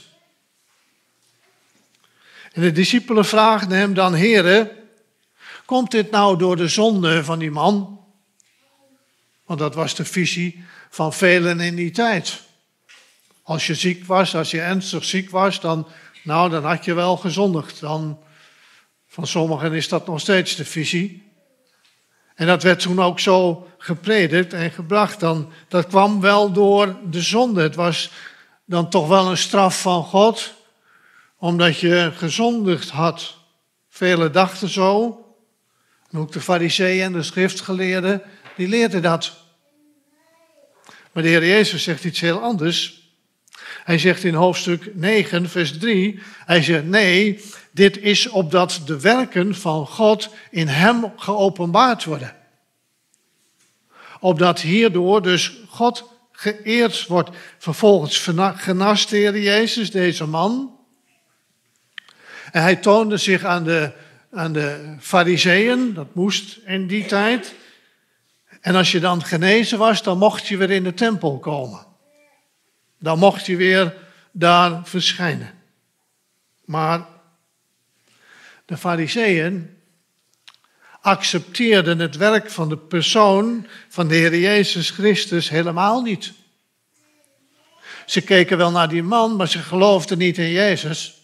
En 2.51 2.61
de 2.61 2.71
discipelen 2.71 3.25
vragen 3.25 3.71
hem 3.71 3.93
dan, 3.93 4.13
heren, 4.13 4.71
komt 5.65 5.91
dit 5.91 6.11
nou 6.11 6.37
door 6.37 6.55
de 6.55 6.67
zonde 6.67 7.23
van 7.23 7.39
die 7.39 7.51
man? 7.51 8.05
Want 9.45 9.59
dat 9.59 9.75
was 9.75 9.95
de 9.95 10.05
visie 10.05 10.63
van 10.89 11.13
velen 11.13 11.59
in 11.59 11.75
die 11.75 11.91
tijd. 11.91 12.41
Als 13.43 13.67
je 13.67 13.75
ziek 13.75 14.05
was, 14.05 14.35
als 14.35 14.51
je 14.51 14.61
ernstig 14.61 15.03
ziek 15.03 15.29
was, 15.29 15.59
dan, 15.59 15.87
nou, 16.23 16.49
dan 16.49 16.63
had 16.63 16.85
je 16.85 16.93
wel 16.93 17.17
gezondigd. 17.17 17.79
Dan, 17.79 18.19
van 19.07 19.27
sommigen 19.27 19.73
is 19.73 19.87
dat 19.87 20.07
nog 20.07 20.19
steeds 20.19 20.55
de 20.55 20.65
visie. 20.65 21.25
En 22.35 22.47
dat 22.47 22.63
werd 22.63 22.79
toen 22.79 23.01
ook 23.01 23.19
zo 23.19 23.67
gepredikt 23.77 24.53
en 24.53 24.71
gebracht. 24.71 25.19
Dan, 25.19 25.51
dat 25.67 25.87
kwam 25.87 26.21
wel 26.21 26.51
door 26.51 26.95
de 27.09 27.21
zonde. 27.21 27.61
Het 27.61 27.75
was 27.75 28.11
dan 28.65 28.89
toch 28.89 29.07
wel 29.07 29.29
een 29.29 29.37
straf 29.37 29.81
van 29.81 30.03
God 30.03 30.53
omdat 31.37 31.79
je 31.79 32.11
gezondigd 32.15 32.89
had. 32.89 33.37
Vele 33.89 34.29
dachten 34.29 34.69
zo. 34.69 35.19
Ook 36.11 36.31
de 36.31 36.41
fariseeën 36.41 37.03
en 37.03 37.13
de 37.13 37.23
schriftgeleerden, 37.23 38.21
die 38.55 38.67
leerden 38.67 39.01
dat. 39.01 39.33
Maar 41.11 41.23
de 41.23 41.29
Heer 41.29 41.45
Jezus 41.45 41.83
zegt 41.83 42.03
iets 42.03 42.19
heel 42.19 42.41
anders. 42.41 43.04
Hij 43.83 43.97
zegt 43.97 44.23
in 44.23 44.33
hoofdstuk 44.33 44.95
9, 44.95 45.49
vers 45.49 45.77
3, 45.77 46.19
hij 46.45 46.63
zegt 46.63 46.85
nee, 46.85 47.41
dit 47.71 47.97
is 47.97 48.27
opdat 48.27 48.81
de 48.85 48.99
werken 48.99 49.55
van 49.55 49.87
God 49.87 50.29
in 50.51 50.67
hem 50.67 51.13
geopenbaard 51.15 52.03
worden. 52.03 52.35
Opdat 54.19 54.59
hierdoor 54.59 55.21
dus 55.21 55.57
God 55.67 56.09
geëerd 56.31 57.07
wordt. 57.07 57.29
Vervolgens 57.57 58.29
genast 58.55 59.09
de 59.09 59.17
Heer 59.17 59.39
Jezus 59.39 59.91
deze 59.91 60.25
man. 60.25 60.79
En 62.51 62.61
hij 62.61 62.75
toonde 62.75 63.17
zich 63.17 63.43
aan 63.43 63.63
de, 63.63 63.91
aan 64.31 64.53
de 64.53 64.95
fariseeën, 64.99 65.93
dat 65.93 66.15
moest 66.15 66.57
in 66.65 66.87
die 66.87 67.05
tijd. 67.05 67.55
En 68.61 68.75
als 68.75 68.91
je 68.91 68.99
dan 68.99 69.23
genezen 69.23 69.77
was, 69.77 70.03
dan 70.03 70.17
mocht 70.17 70.47
je 70.47 70.57
weer 70.57 70.71
in 70.71 70.83
de 70.83 70.93
tempel 70.93 71.39
komen. 71.39 71.94
Dan 73.05 73.19
mocht 73.19 73.45
je 73.45 73.55
weer 73.55 73.93
daar 74.31 74.87
verschijnen. 74.87 75.53
Maar 76.63 77.05
de 78.65 78.77
fariseeën 78.77 79.77
accepteerden 81.01 81.99
het 81.99 82.15
werk 82.15 82.49
van 82.49 82.69
de 82.69 82.77
persoon 82.77 83.67
van 83.89 84.07
de 84.07 84.15
Heer 84.15 84.39
Jezus 84.39 84.89
Christus 84.89 85.49
helemaal 85.49 86.01
niet. 86.01 86.33
Ze 88.05 88.21
keken 88.21 88.57
wel 88.57 88.71
naar 88.71 88.89
die 88.89 89.03
man, 89.03 89.35
maar 89.35 89.47
ze 89.47 89.59
geloofden 89.59 90.17
niet 90.17 90.37
in 90.37 90.51
Jezus. 90.51 91.21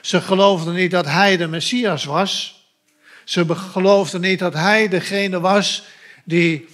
Ze 0.00 0.20
geloofden 0.20 0.74
niet 0.74 0.90
dat 0.90 1.06
hij 1.06 1.36
de 1.36 1.46
Messias 1.46 2.04
was. 2.04 2.64
Ze 3.24 3.54
geloofden 3.54 4.20
niet 4.20 4.38
dat 4.38 4.54
hij 4.54 4.88
degene 4.88 5.40
was 5.40 5.84
die, 6.24 6.68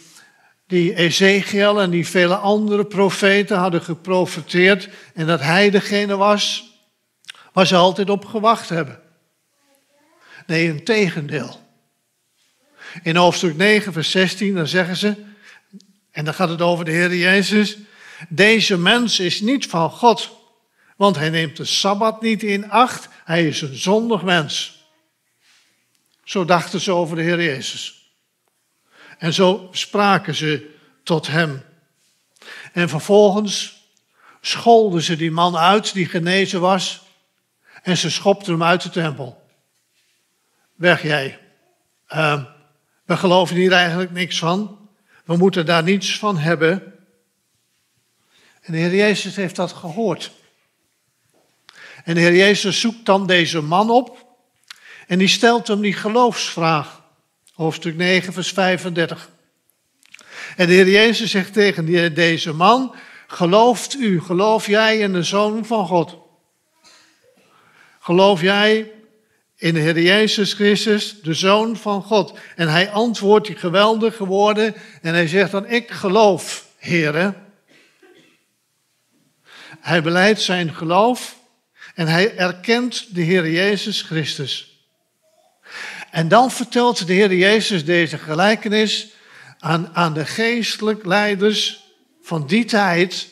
die 0.68 0.94
Ezekiel 0.94 1.80
en 1.80 1.90
die 1.90 2.06
vele 2.06 2.36
andere 2.36 2.84
profeten 2.84 3.56
hadden 3.56 3.82
geprofeteerd. 3.82 4.88
En 5.14 5.26
dat 5.26 5.40
hij 5.40 5.70
degene 5.70 6.16
was 6.16 6.72
waar 7.52 7.66
ze 7.66 7.76
altijd 7.76 8.10
op 8.10 8.24
gewacht 8.24 8.68
hebben. 8.68 9.00
Nee, 10.46 10.68
een 10.68 10.84
tegendeel. 10.84 11.66
In 13.02 13.16
hoofdstuk 13.16 13.56
9, 13.56 13.92
vers 13.92 14.10
16, 14.10 14.54
dan 14.54 14.66
zeggen 14.66 14.96
ze, 14.96 15.14
en 16.10 16.24
dan 16.24 16.34
gaat 16.34 16.48
het 16.48 16.62
over 16.62 16.84
de 16.84 16.90
Heer 16.90 17.14
Jezus, 17.14 17.76
deze 18.28 18.78
mens 18.78 19.20
is 19.20 19.40
niet 19.40 19.66
van 19.66 19.90
God, 19.90 20.30
want 20.96 21.16
hij 21.16 21.30
neemt 21.30 21.56
de 21.56 21.64
Sabbat 21.64 22.22
niet 22.22 22.42
in 22.42 22.70
acht. 22.70 23.08
Hij 23.24 23.46
is 23.46 23.60
een 23.60 23.76
zondig 23.76 24.22
mens. 24.22 24.84
Zo 26.24 26.44
dachten 26.44 26.80
ze 26.80 26.92
over 26.92 27.16
de 27.16 27.22
Heer 27.22 27.42
Jezus. 27.42 27.97
En 29.18 29.34
zo 29.34 29.68
spraken 29.72 30.34
ze 30.34 30.74
tot 31.02 31.26
hem. 31.26 31.62
En 32.72 32.88
vervolgens 32.88 33.82
scholden 34.40 35.02
ze 35.02 35.16
die 35.16 35.30
man 35.30 35.56
uit 35.56 35.92
die 35.92 36.06
genezen 36.06 36.60
was. 36.60 37.02
En 37.82 37.96
ze 37.96 38.10
schopten 38.10 38.52
hem 38.52 38.62
uit 38.62 38.82
de 38.82 38.90
tempel. 38.90 39.46
Weg 40.74 41.02
jij. 41.02 41.38
Uh, 42.08 42.44
we 43.04 43.16
geloven 43.16 43.56
hier 43.56 43.72
eigenlijk 43.72 44.10
niks 44.10 44.38
van. 44.38 44.88
We 45.24 45.36
moeten 45.36 45.66
daar 45.66 45.82
niets 45.82 46.18
van 46.18 46.38
hebben. 46.38 46.94
En 48.60 48.72
de 48.72 48.78
Heer 48.78 48.94
Jezus 48.94 49.36
heeft 49.36 49.56
dat 49.56 49.72
gehoord. 49.72 50.30
En 52.04 52.14
de 52.14 52.20
Heer 52.20 52.34
Jezus 52.36 52.80
zoekt 52.80 53.06
dan 53.06 53.26
deze 53.26 53.60
man 53.60 53.90
op 53.90 54.26
en 55.06 55.18
die 55.18 55.28
stelt 55.28 55.66
hem 55.66 55.80
die 55.80 55.92
geloofsvraag. 55.92 56.97
Hoofdstuk 57.58 57.96
9, 57.96 58.32
vers 58.32 58.50
35. 58.50 59.30
En 60.56 60.66
de 60.66 60.72
Heer 60.72 60.88
Jezus 60.88 61.30
zegt 61.30 61.52
tegen 61.52 62.14
deze 62.14 62.52
man, 62.52 62.94
gelooft 63.26 63.94
u, 63.94 64.20
geloof 64.20 64.66
jij 64.66 64.98
in 64.98 65.12
de 65.12 65.22
Zoon 65.22 65.66
van 65.66 65.86
God? 65.86 66.16
Geloof 68.00 68.40
jij 68.40 68.92
in 69.56 69.74
de 69.74 69.80
Heer 69.80 70.00
Jezus 70.00 70.52
Christus, 70.52 71.20
de 71.22 71.34
Zoon 71.34 71.76
van 71.76 72.02
God? 72.02 72.38
En 72.56 72.68
hij 72.68 72.90
antwoordt 72.90 73.46
die 73.46 73.56
geweldige 73.56 74.26
woorden 74.26 74.74
en 75.02 75.14
hij 75.14 75.28
zegt 75.28 75.50
dan, 75.50 75.66
ik 75.66 75.90
geloof, 75.90 76.66
Heere. 76.76 77.34
Hij 79.80 80.02
beleidt 80.02 80.40
zijn 80.40 80.74
geloof 80.74 81.38
en 81.94 82.06
hij 82.06 82.36
erkent 82.36 83.14
de 83.14 83.22
Heer 83.22 83.50
Jezus 83.50 84.02
Christus. 84.02 84.67
En 86.10 86.28
dan 86.28 86.50
vertelt 86.50 87.06
de 87.06 87.12
Heer 87.12 87.34
Jezus 87.34 87.84
deze 87.84 88.18
gelijkenis 88.18 89.08
aan, 89.58 89.94
aan 89.96 90.14
de 90.14 90.26
geestelijk 90.26 91.04
leiders 91.04 91.84
van 92.22 92.46
die 92.46 92.64
tijd. 92.64 93.28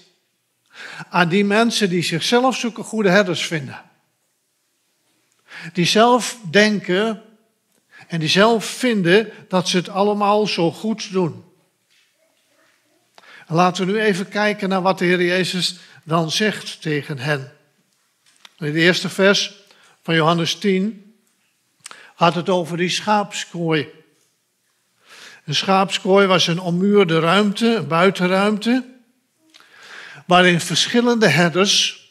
Aan 1.11 1.29
die 1.29 1.45
mensen 1.45 1.91
die 1.91 2.03
zichzelf 2.03 2.57
zoeken 2.57 2.85
goede 2.85 3.09
herders 3.09 3.47
vinden. 3.47 3.83
Die 5.73 5.87
zelf 5.87 6.39
denken 6.51 7.23
en 8.07 8.21
die 8.21 8.29
zelf 8.29 8.65
vinden 8.65 9.33
dat 9.49 9.69
ze 9.69 9.77
het 9.77 9.89
allemaal 9.89 10.47
zo 10.47 10.73
goed 10.73 11.13
doen. 11.13 11.45
Laten 13.47 13.87
we 13.87 13.93
nu 13.93 14.01
even 14.01 14.29
kijken 14.29 14.69
naar 14.69 14.83
wat 14.83 14.99
de 14.99 15.05
Heer 15.05 15.23
Jezus 15.23 15.77
dan 16.05 16.31
zegt 16.31 16.83
tegen 16.83 17.19
hen. 17.19 17.53
In 18.59 18.67
het 18.67 18.75
eerste 18.75 19.09
vers 19.09 19.55
van 20.03 20.15
Johannes 20.15 20.55
10 20.55 21.06
gaat 22.17 22.35
het 22.35 22.49
over 22.49 22.77
die 22.77 22.89
schaapskooi. 22.89 23.89
Een 25.45 25.55
schaapskooi 25.55 26.27
was 26.27 26.47
een 26.47 26.59
ommuurde 26.59 27.19
ruimte, 27.19 27.75
een 27.75 27.89
buitenruimte, 27.89 28.85
waarin 30.27 30.61
verschillende 30.61 31.29
herders 31.29 32.05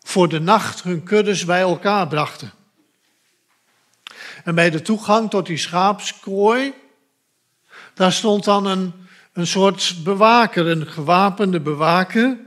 voor 0.00 0.28
de 0.28 0.40
nacht 0.40 0.82
hun 0.82 1.02
kuddes 1.02 1.44
bij 1.44 1.60
elkaar 1.60 2.08
brachten. 2.08 2.52
En 4.44 4.54
bij 4.54 4.70
de 4.70 4.82
toegang 4.82 5.30
tot 5.30 5.46
die 5.46 5.56
schaapskooi, 5.56 6.72
daar 7.94 8.12
stond 8.12 8.44
dan 8.44 8.66
een, 8.66 8.92
een 9.32 9.46
soort 9.46 9.96
bewaker, 10.04 10.66
een 10.66 10.86
gewapende 10.86 11.60
bewaker, 11.60 12.38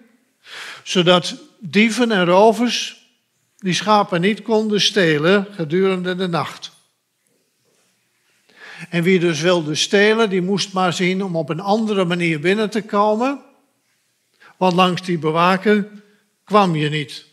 zodat 0.84 1.36
dieven 1.60 2.12
en 2.12 2.26
rovers 2.26 3.06
die 3.58 3.74
schapen 3.74 4.22
niet 4.22 4.42
konden 4.42 4.82
stelen 4.82 5.48
gedurende 5.52 6.16
de 6.16 6.28
nacht. 6.28 6.76
En 8.90 9.04
wie 9.04 9.20
dus 9.20 9.42
wilde 9.42 9.76
stelen, 9.76 10.30
die 10.30 10.42
moest 10.42 10.74
maar 10.74 10.94
zien 10.94 11.24
om 11.24 11.36
op 11.36 11.50
een 11.50 11.60
andere 11.60 12.06
manier 12.06 12.40
binnen 12.40 12.70
te 12.70 12.82
komen, 12.82 13.42
want 14.58 14.74
langs 14.74 15.02
die 15.02 15.20
bewaker 15.20 15.88
kwam 16.44 16.76
je 16.76 16.90
niet. 16.90 17.26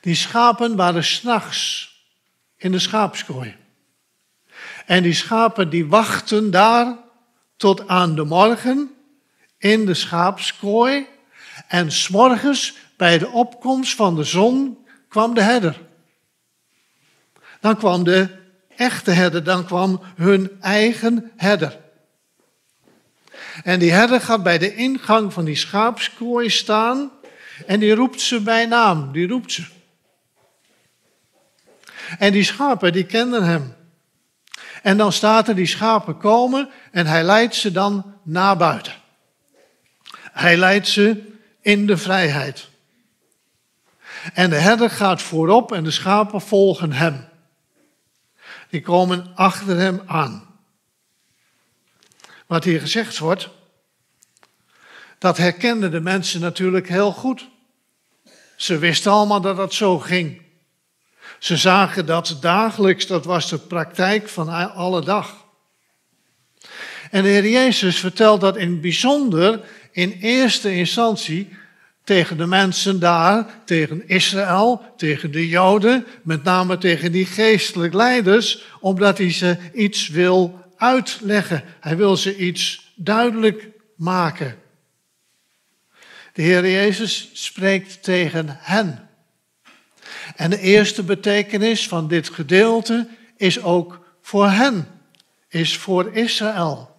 Die 0.00 0.14
schapen 0.14 0.76
waren 0.76 1.04
s'nachts 1.04 1.92
in 2.56 2.72
de 2.72 2.78
schaapskooi. 2.78 3.56
En 4.86 5.02
die 5.02 5.14
schapen 5.14 5.70
die 5.70 5.86
wachten 5.86 6.50
daar 6.50 6.96
tot 7.56 7.88
aan 7.88 8.14
de 8.14 8.24
morgen 8.24 8.94
in 9.58 9.86
de 9.86 9.94
schaapskooi. 9.94 11.06
En 11.68 11.92
s'morgens 11.92 12.74
bij 12.96 13.18
de 13.18 13.28
opkomst 13.28 13.94
van 13.94 14.14
de 14.14 14.24
zon 14.24 14.86
kwam 15.08 15.34
de 15.34 15.42
herder. 15.42 15.80
Dan 17.60 17.76
kwam 17.76 18.04
de 18.04 18.43
echte 18.76 19.10
herder, 19.10 19.44
dan 19.44 19.64
kwam 19.64 20.00
hun 20.16 20.50
eigen 20.60 21.32
herder. 21.36 21.78
En 23.64 23.78
die 23.78 23.92
herder 23.92 24.20
gaat 24.20 24.42
bij 24.42 24.58
de 24.58 24.74
ingang 24.74 25.32
van 25.32 25.44
die 25.44 25.56
schaapskooi 25.56 26.50
staan 26.50 27.10
en 27.66 27.80
die 27.80 27.94
roept 27.94 28.20
ze 28.20 28.40
bij 28.40 28.66
naam, 28.66 29.12
die 29.12 29.28
roept 29.28 29.52
ze. 29.52 29.64
En 32.18 32.32
die 32.32 32.44
schapen, 32.44 32.92
die 32.92 33.06
kenden 33.06 33.44
hem. 33.44 33.74
En 34.82 34.96
dan 34.96 35.12
staat 35.12 35.48
er, 35.48 35.54
die 35.54 35.66
schapen 35.66 36.18
komen 36.18 36.70
en 36.90 37.06
hij 37.06 37.22
leidt 37.22 37.54
ze 37.54 37.72
dan 37.72 38.14
naar 38.22 38.56
buiten. 38.56 38.92
Hij 40.32 40.56
leidt 40.56 40.88
ze 40.88 41.32
in 41.60 41.86
de 41.86 41.96
vrijheid. 41.96 42.68
En 44.34 44.50
de 44.50 44.56
herder 44.56 44.90
gaat 44.90 45.22
voorop 45.22 45.72
en 45.72 45.84
de 45.84 45.90
schapen 45.90 46.40
volgen 46.40 46.92
hem. 46.92 47.28
Die 48.74 48.82
komen 48.82 49.30
achter 49.34 49.76
hem 49.76 50.02
aan. 50.06 50.46
Wat 52.46 52.64
hier 52.64 52.80
gezegd 52.80 53.18
wordt, 53.18 53.48
dat 55.18 55.36
herkenden 55.36 55.90
de 55.90 56.00
mensen 56.00 56.40
natuurlijk 56.40 56.88
heel 56.88 57.12
goed. 57.12 57.48
Ze 58.56 58.78
wisten 58.78 59.12
allemaal 59.12 59.40
dat 59.40 59.56
het 59.56 59.74
zo 59.74 59.98
ging. 59.98 60.42
Ze 61.38 61.56
zagen 61.56 62.06
dat 62.06 62.36
dagelijks, 62.40 63.06
dat 63.06 63.24
was 63.24 63.48
de 63.48 63.58
praktijk 63.58 64.28
van 64.28 64.72
alle 64.72 65.04
dag. 65.04 65.44
En 67.10 67.22
de 67.22 67.28
Heer 67.28 67.48
Jezus 67.48 67.98
vertelt 67.98 68.40
dat 68.40 68.56
in 68.56 68.80
bijzonder 68.80 69.64
in 69.92 70.10
eerste 70.10 70.74
instantie 70.74 71.56
tegen 72.04 72.36
de 72.36 72.46
mensen 72.46 73.00
daar, 73.00 73.46
tegen 73.64 74.08
Israël, 74.08 74.92
tegen 74.96 75.30
de 75.30 75.48
Joden, 75.48 76.06
met 76.22 76.42
name 76.42 76.78
tegen 76.78 77.12
die 77.12 77.26
geestelijk 77.26 77.94
leiders, 77.94 78.64
omdat 78.80 79.18
hij 79.18 79.32
ze 79.32 79.56
iets 79.72 80.08
wil 80.08 80.64
uitleggen. 80.76 81.64
Hij 81.80 81.96
wil 81.96 82.16
ze 82.16 82.36
iets 82.36 82.92
duidelijk 82.94 83.68
maken. 83.96 84.58
De 86.32 86.42
Heer 86.42 86.70
Jezus 86.70 87.30
spreekt 87.32 88.02
tegen 88.02 88.46
hen. 88.60 89.08
En 90.36 90.50
de 90.50 90.60
eerste 90.60 91.02
betekenis 91.02 91.88
van 91.88 92.08
dit 92.08 92.28
gedeelte 92.28 93.08
is 93.36 93.62
ook 93.62 94.06
voor 94.22 94.48
hen, 94.48 94.86
is 95.48 95.76
voor 95.76 96.16
Israël. 96.16 96.96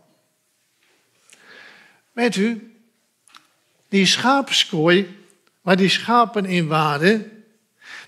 Weet 2.11 2.35
u, 2.35 2.74
die 3.95 4.05
schaapskooi 4.05 5.17
waar 5.61 5.75
die 5.75 5.89
schapen 5.89 6.45
in 6.45 6.67
waren, 6.67 7.43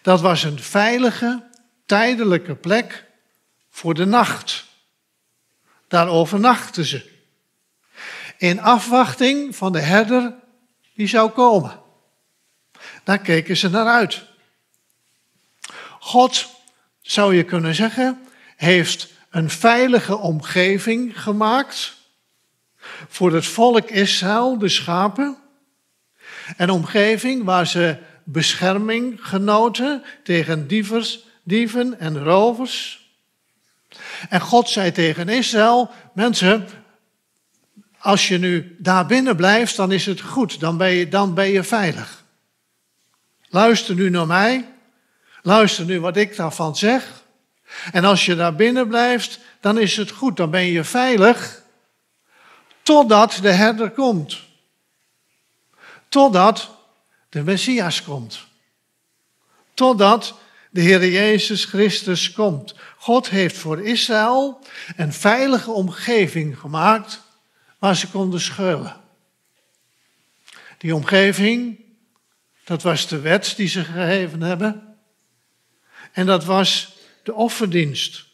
dat 0.02 0.22
was 0.22 0.44
een 0.44 0.60
veilige, 0.60 1.44
tijdelijke 1.86 2.56
plek 2.56 3.06
voor 3.70 3.94
de 3.94 4.06
nacht. 4.06 4.66
Daar 5.88 6.08
overnachten 6.08 6.86
ze. 6.86 7.10
In 8.38 8.62
afwachting 8.62 9.56
van 9.56 9.72
de 9.72 9.80
herder 9.80 10.34
die 10.94 11.08
zou 11.08 11.30
komen. 11.30 11.80
Daar 13.04 13.20
keken 13.20 13.58
ze 13.58 13.70
naar 13.70 13.88
uit. 13.88 14.26
God, 16.00 16.50
zou 17.02 17.36
je 17.36 17.44
kunnen 17.44 17.76
zeggen, 17.76 18.28
heeft 18.56 19.08
een 19.30 19.50
veilige 19.50 20.18
omgeving 20.18 21.22
gemaakt 21.22 21.98
voor 23.08 23.34
het 23.34 23.46
volk 23.46 23.90
Israël, 23.90 24.58
de 24.58 24.70
schapen. 24.70 25.46
Een 26.58 26.70
omgeving 26.70 27.44
waar 27.44 27.68
ze 27.68 27.98
bescherming 28.24 29.18
genoten 29.28 30.04
tegen 30.24 30.68
dievers, 30.68 31.20
dieven 31.44 32.00
en 32.00 32.24
rovers. 32.24 33.06
En 34.30 34.42
God 34.42 34.70
zei 34.70 34.92
tegen 34.92 35.30
Israël, 35.30 35.92
mensen, 36.14 36.68
als 38.00 38.28
je 38.28 38.38
nu 38.38 38.76
daar 38.80 39.06
binnen 39.06 39.36
blijft, 39.36 39.76
dan 39.76 39.92
is 39.92 40.06
het 40.06 40.22
goed, 40.22 40.60
dan 40.60 40.78
ben 40.78 40.90
je, 40.90 41.08
dan 41.08 41.34
ben 41.34 41.50
je 41.50 41.64
veilig. 41.64 42.24
Luister 43.50 43.96
nu 43.96 44.10
naar 44.10 44.28
mij, 44.28 44.66
luister 45.42 45.86
nu 45.86 46.00
wat 46.00 46.18
ik 46.18 46.36
daarvan 46.36 46.76
zeg. 46.76 47.24
En 47.92 48.06
als 48.06 48.26
je 48.26 48.36
daar 48.36 48.56
binnen 48.56 48.88
blijft, 48.88 49.40
dan 49.60 49.80
is 49.80 49.98
het 49.98 50.12
goed, 50.12 50.38
dan 50.38 50.50
ben 50.50 50.66
je 50.66 50.84
veilig, 50.84 51.64
totdat 52.82 53.40
de 53.42 53.52
herder 53.52 53.90
komt. 53.90 54.47
Totdat 56.10 56.70
de 57.30 57.44
Messias 57.44 58.04
komt. 58.04 58.48
Totdat 59.74 60.40
de 60.70 60.82
Heer 60.82 61.08
Jezus 61.08 61.66
Christus 61.66 62.32
komt. 62.32 62.76
God 62.98 63.30
heeft 63.30 63.58
voor 63.58 63.82
Israël 63.82 64.60
een 64.96 65.14
veilige 65.14 65.72
omgeving 65.72 66.60
gemaakt 66.60 67.22
waar 67.80 67.96
ze 67.96 68.10
konden 68.10 68.40
schuilen. 68.40 69.02
Die 70.78 70.96
omgeving, 70.96 71.80
dat 72.64 72.82
was 72.82 73.08
de 73.08 73.20
wet 73.20 73.54
die 73.56 73.68
ze 73.68 73.84
gegeven 73.84 74.42
hebben. 74.42 74.98
En 76.12 76.26
dat 76.26 76.46
was 76.46 76.96
de 77.24 77.34
offerdienst. 77.34 78.26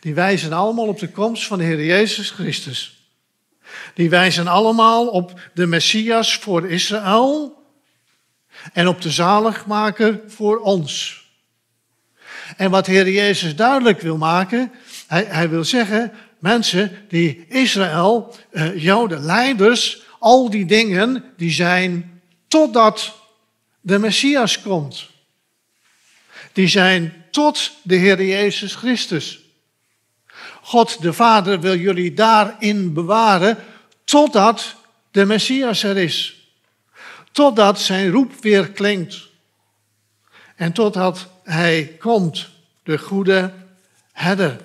Die 0.00 0.14
wijzen 0.14 0.52
allemaal 0.52 0.86
op 0.86 0.98
de 0.98 1.10
komst 1.10 1.46
van 1.46 1.58
de 1.58 1.64
Heer 1.64 1.84
Jezus 1.84 2.30
Christus. 2.30 3.03
Die 3.94 4.10
wijzen 4.10 4.46
allemaal 4.46 5.06
op 5.06 5.40
de 5.54 5.66
Messias 5.66 6.34
voor 6.34 6.70
Israël 6.70 7.62
en 8.72 8.88
op 8.88 9.00
de 9.00 9.10
zaligmaker 9.10 10.20
voor 10.26 10.58
ons. 10.58 11.22
En 12.56 12.70
wat 12.70 12.86
Heer 12.86 13.10
Jezus 13.10 13.56
duidelijk 13.56 14.00
wil 14.00 14.16
maken, 14.16 14.72
hij, 15.06 15.24
hij 15.28 15.48
wil 15.48 15.64
zeggen, 15.64 16.12
mensen 16.38 17.06
die 17.08 17.46
Israël, 17.48 18.34
uh, 18.52 18.82
Joden, 18.82 19.24
leiders, 19.24 20.02
al 20.18 20.50
die 20.50 20.66
dingen, 20.66 21.24
die 21.36 21.52
zijn 21.52 22.20
totdat 22.48 23.14
de 23.80 23.98
Messias 23.98 24.62
komt. 24.62 25.08
Die 26.52 26.68
zijn 26.68 27.24
tot 27.30 27.72
de 27.82 27.94
Heer 27.94 28.24
Jezus 28.24 28.74
Christus. 28.74 29.43
God 30.64 31.02
de 31.02 31.12
Vader 31.12 31.60
wil 31.60 31.76
jullie 31.76 32.14
daarin 32.14 32.92
bewaren 32.92 33.58
totdat 34.04 34.74
de 35.10 35.24
Messias 35.24 35.82
er 35.82 35.96
is. 35.96 36.48
Totdat 37.32 37.80
zijn 37.80 38.10
roep 38.10 38.32
weer 38.40 38.70
klinkt. 38.70 39.28
En 40.56 40.72
totdat 40.72 41.28
hij 41.42 41.96
komt, 41.98 42.48
de 42.82 42.98
goede 42.98 43.52
herder. 44.12 44.64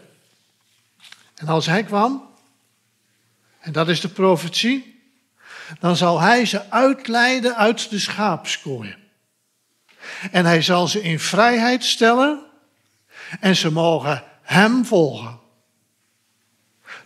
En 1.36 1.48
als 1.48 1.66
hij 1.66 1.84
kwam, 1.84 2.30
en 3.60 3.72
dat 3.72 3.90
is 3.90 4.02
de 4.02 4.10
profetie, 4.10 5.02
dan 5.80 5.96
zal 5.96 6.20
hij 6.20 6.46
ze 6.46 6.72
uitleiden 6.72 7.56
uit 7.56 7.90
de 7.90 8.00
schaapskooi. 8.00 8.96
En 10.32 10.46
hij 10.46 10.62
zal 10.62 10.88
ze 10.88 11.02
in 11.02 11.20
vrijheid 11.20 11.84
stellen 11.84 12.46
en 13.40 13.56
ze 13.56 13.72
mogen 13.72 14.24
hem 14.42 14.86
volgen. 14.86 15.39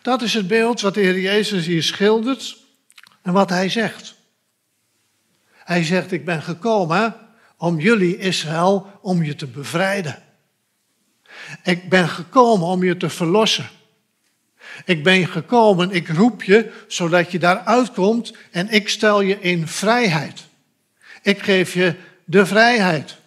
Dat 0.03 0.21
is 0.21 0.33
het 0.33 0.47
beeld 0.47 0.81
wat 0.81 0.93
de 0.93 0.99
Heer 0.99 1.19
Jezus 1.19 1.65
hier 1.65 1.83
schildert 1.83 2.57
en 3.21 3.33
wat 3.33 3.49
hij 3.49 3.69
zegt. 3.69 4.15
Hij 5.51 5.83
zegt, 5.83 6.11
ik 6.11 6.25
ben 6.25 6.41
gekomen 6.41 7.15
om 7.57 7.79
jullie 7.79 8.17
Israël, 8.17 8.99
om 9.01 9.23
je 9.23 9.35
te 9.35 9.47
bevrijden. 9.47 10.23
Ik 11.63 11.89
ben 11.89 12.09
gekomen 12.09 12.67
om 12.67 12.83
je 12.83 12.97
te 12.97 13.09
verlossen. 13.09 13.69
Ik 14.85 15.03
ben 15.03 15.27
gekomen, 15.27 15.91
ik 15.91 16.07
roep 16.07 16.43
je, 16.43 16.71
zodat 16.87 17.31
je 17.31 17.39
daaruit 17.39 17.91
komt 17.91 18.33
en 18.51 18.69
ik 18.69 18.89
stel 18.89 19.21
je 19.21 19.39
in 19.39 19.67
vrijheid. 19.67 20.45
Ik 21.21 21.43
geef 21.43 21.73
je 21.73 21.95
de 22.25 22.45
vrijheid. 22.45 23.17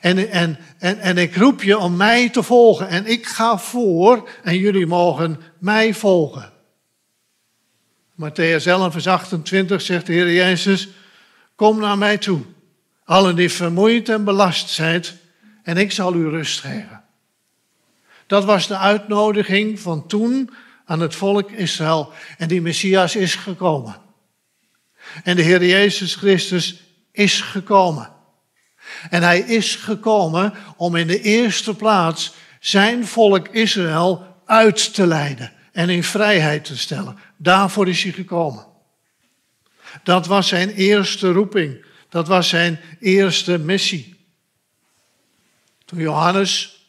En, 0.00 0.30
en, 0.30 0.58
en, 0.78 0.98
en 0.98 1.18
ik 1.18 1.36
roep 1.36 1.62
je 1.62 1.78
om 1.78 1.96
mij 1.96 2.28
te 2.28 2.42
volgen. 2.42 2.88
En 2.88 3.06
ik 3.06 3.26
ga 3.26 3.58
voor 3.58 4.28
en 4.42 4.58
jullie 4.58 4.86
mogen 4.86 5.40
mij 5.58 5.94
volgen. 5.94 6.52
Matthäus 8.14 8.64
11, 8.64 8.92
vers 8.92 9.06
28 9.06 9.80
zegt 9.80 10.06
de 10.06 10.12
Heer 10.12 10.32
Jezus, 10.32 10.88
kom 11.54 11.78
naar 11.78 11.98
mij 11.98 12.18
toe. 12.18 12.40
Allen 13.04 13.36
die 13.36 13.50
vermoeid 13.50 14.08
en 14.08 14.24
belast 14.24 14.68
zijn, 14.68 15.04
en 15.62 15.76
ik 15.76 15.92
zal 15.92 16.14
u 16.14 16.28
rust 16.28 16.60
geven. 16.60 17.02
Dat 18.26 18.44
was 18.44 18.66
de 18.66 18.76
uitnodiging 18.76 19.80
van 19.80 20.06
toen 20.06 20.50
aan 20.84 21.00
het 21.00 21.14
volk 21.14 21.50
Israël. 21.50 22.12
En 22.38 22.48
die 22.48 22.62
Messias 22.62 23.16
is 23.16 23.34
gekomen. 23.34 23.96
En 25.24 25.36
de 25.36 25.42
Heer 25.42 25.64
Jezus 25.64 26.14
Christus 26.14 26.82
is 27.12 27.40
gekomen. 27.40 28.12
En 29.10 29.22
hij 29.22 29.38
is 29.38 29.74
gekomen 29.74 30.54
om 30.76 30.96
in 30.96 31.06
de 31.06 31.20
eerste 31.20 31.74
plaats 31.74 32.34
zijn 32.60 33.06
volk 33.06 33.48
Israël 33.48 34.36
uit 34.44 34.94
te 34.94 35.06
leiden 35.06 35.52
en 35.72 35.88
in 35.88 36.04
vrijheid 36.04 36.64
te 36.64 36.78
stellen. 36.78 37.18
Daarvoor 37.36 37.88
is 37.88 38.02
hij 38.02 38.12
gekomen. 38.12 38.66
Dat 40.02 40.26
was 40.26 40.48
zijn 40.48 40.70
eerste 40.70 41.32
roeping. 41.32 41.84
Dat 42.08 42.28
was 42.28 42.48
zijn 42.48 42.80
eerste 43.00 43.58
missie. 43.58 44.16
Toen 45.84 45.98
Johannes 45.98 46.82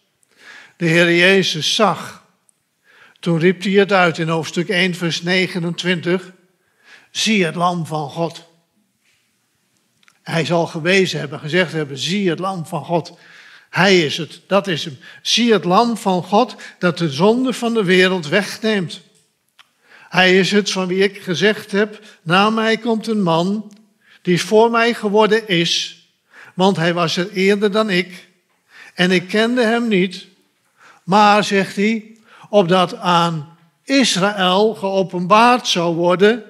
de 0.78 0.86
Heer 0.86 1.16
Jezus 1.16 1.76
zag, 1.76 2.26
toen 3.20 3.40
riep 3.40 3.64
hij 3.64 3.72
het 3.72 3.92
uit 3.92 4.18
in 4.18 4.28
hoofdstuk 4.28 4.70
1, 4.70 4.96
vers 4.96 5.22
29. 5.22 6.32
Zie 7.12 7.46
het 7.46 7.56
lam 7.56 7.86
van 7.86 8.10
God. 8.10 8.49
Hij 10.30 10.46
zal 10.46 10.68
gewezen 10.68 11.20
hebben, 11.20 11.40
gezegd 11.40 11.72
hebben, 11.72 11.98
zie 11.98 12.30
het 12.30 12.40
lam 12.40 12.66
van 12.66 12.86
God. 12.86 13.18
Hij 13.70 14.06
is 14.06 14.18
het, 14.18 14.42
dat 14.48 14.68
is 14.68 14.84
hem. 14.86 14.98
Zie 15.22 15.54
het 15.54 15.64
lam 15.64 15.98
van 15.98 16.24
God 16.24 16.56
dat 16.80 16.98
de 16.98 17.10
zonde 17.10 17.54
van 17.54 17.74
de 17.74 17.84
wereld 17.84 18.28
wegneemt. 18.28 19.02
Hij 20.10 20.40
is 20.40 20.52
het 20.52 20.72
van 20.72 20.88
wie 20.88 21.04
ik 21.04 21.22
gezegd 21.22 21.72
heb, 21.72 22.00
na 22.22 22.50
mij 22.50 22.78
komt 22.78 23.08
een 23.08 23.22
man 23.22 23.74
die 24.22 24.42
voor 24.42 24.72
mij 24.72 24.94
geworden 24.94 25.48
is, 25.48 26.04
want 26.54 26.78
hij 26.78 26.94
was 26.94 27.18
er 27.18 27.32
eerder 27.32 27.72
dan 27.72 27.90
ik. 27.90 28.28
En 28.94 29.12
ik 29.12 29.28
kende 29.28 29.64
hem 29.64 29.88
niet, 29.88 30.28
maar, 31.04 31.44
zegt 31.44 31.76
hij, 31.76 32.18
opdat 32.50 32.96
aan 32.96 33.58
Israël 33.84 34.76
geopenbaard 34.76 35.68
zou 35.68 35.96
worden, 35.96 36.44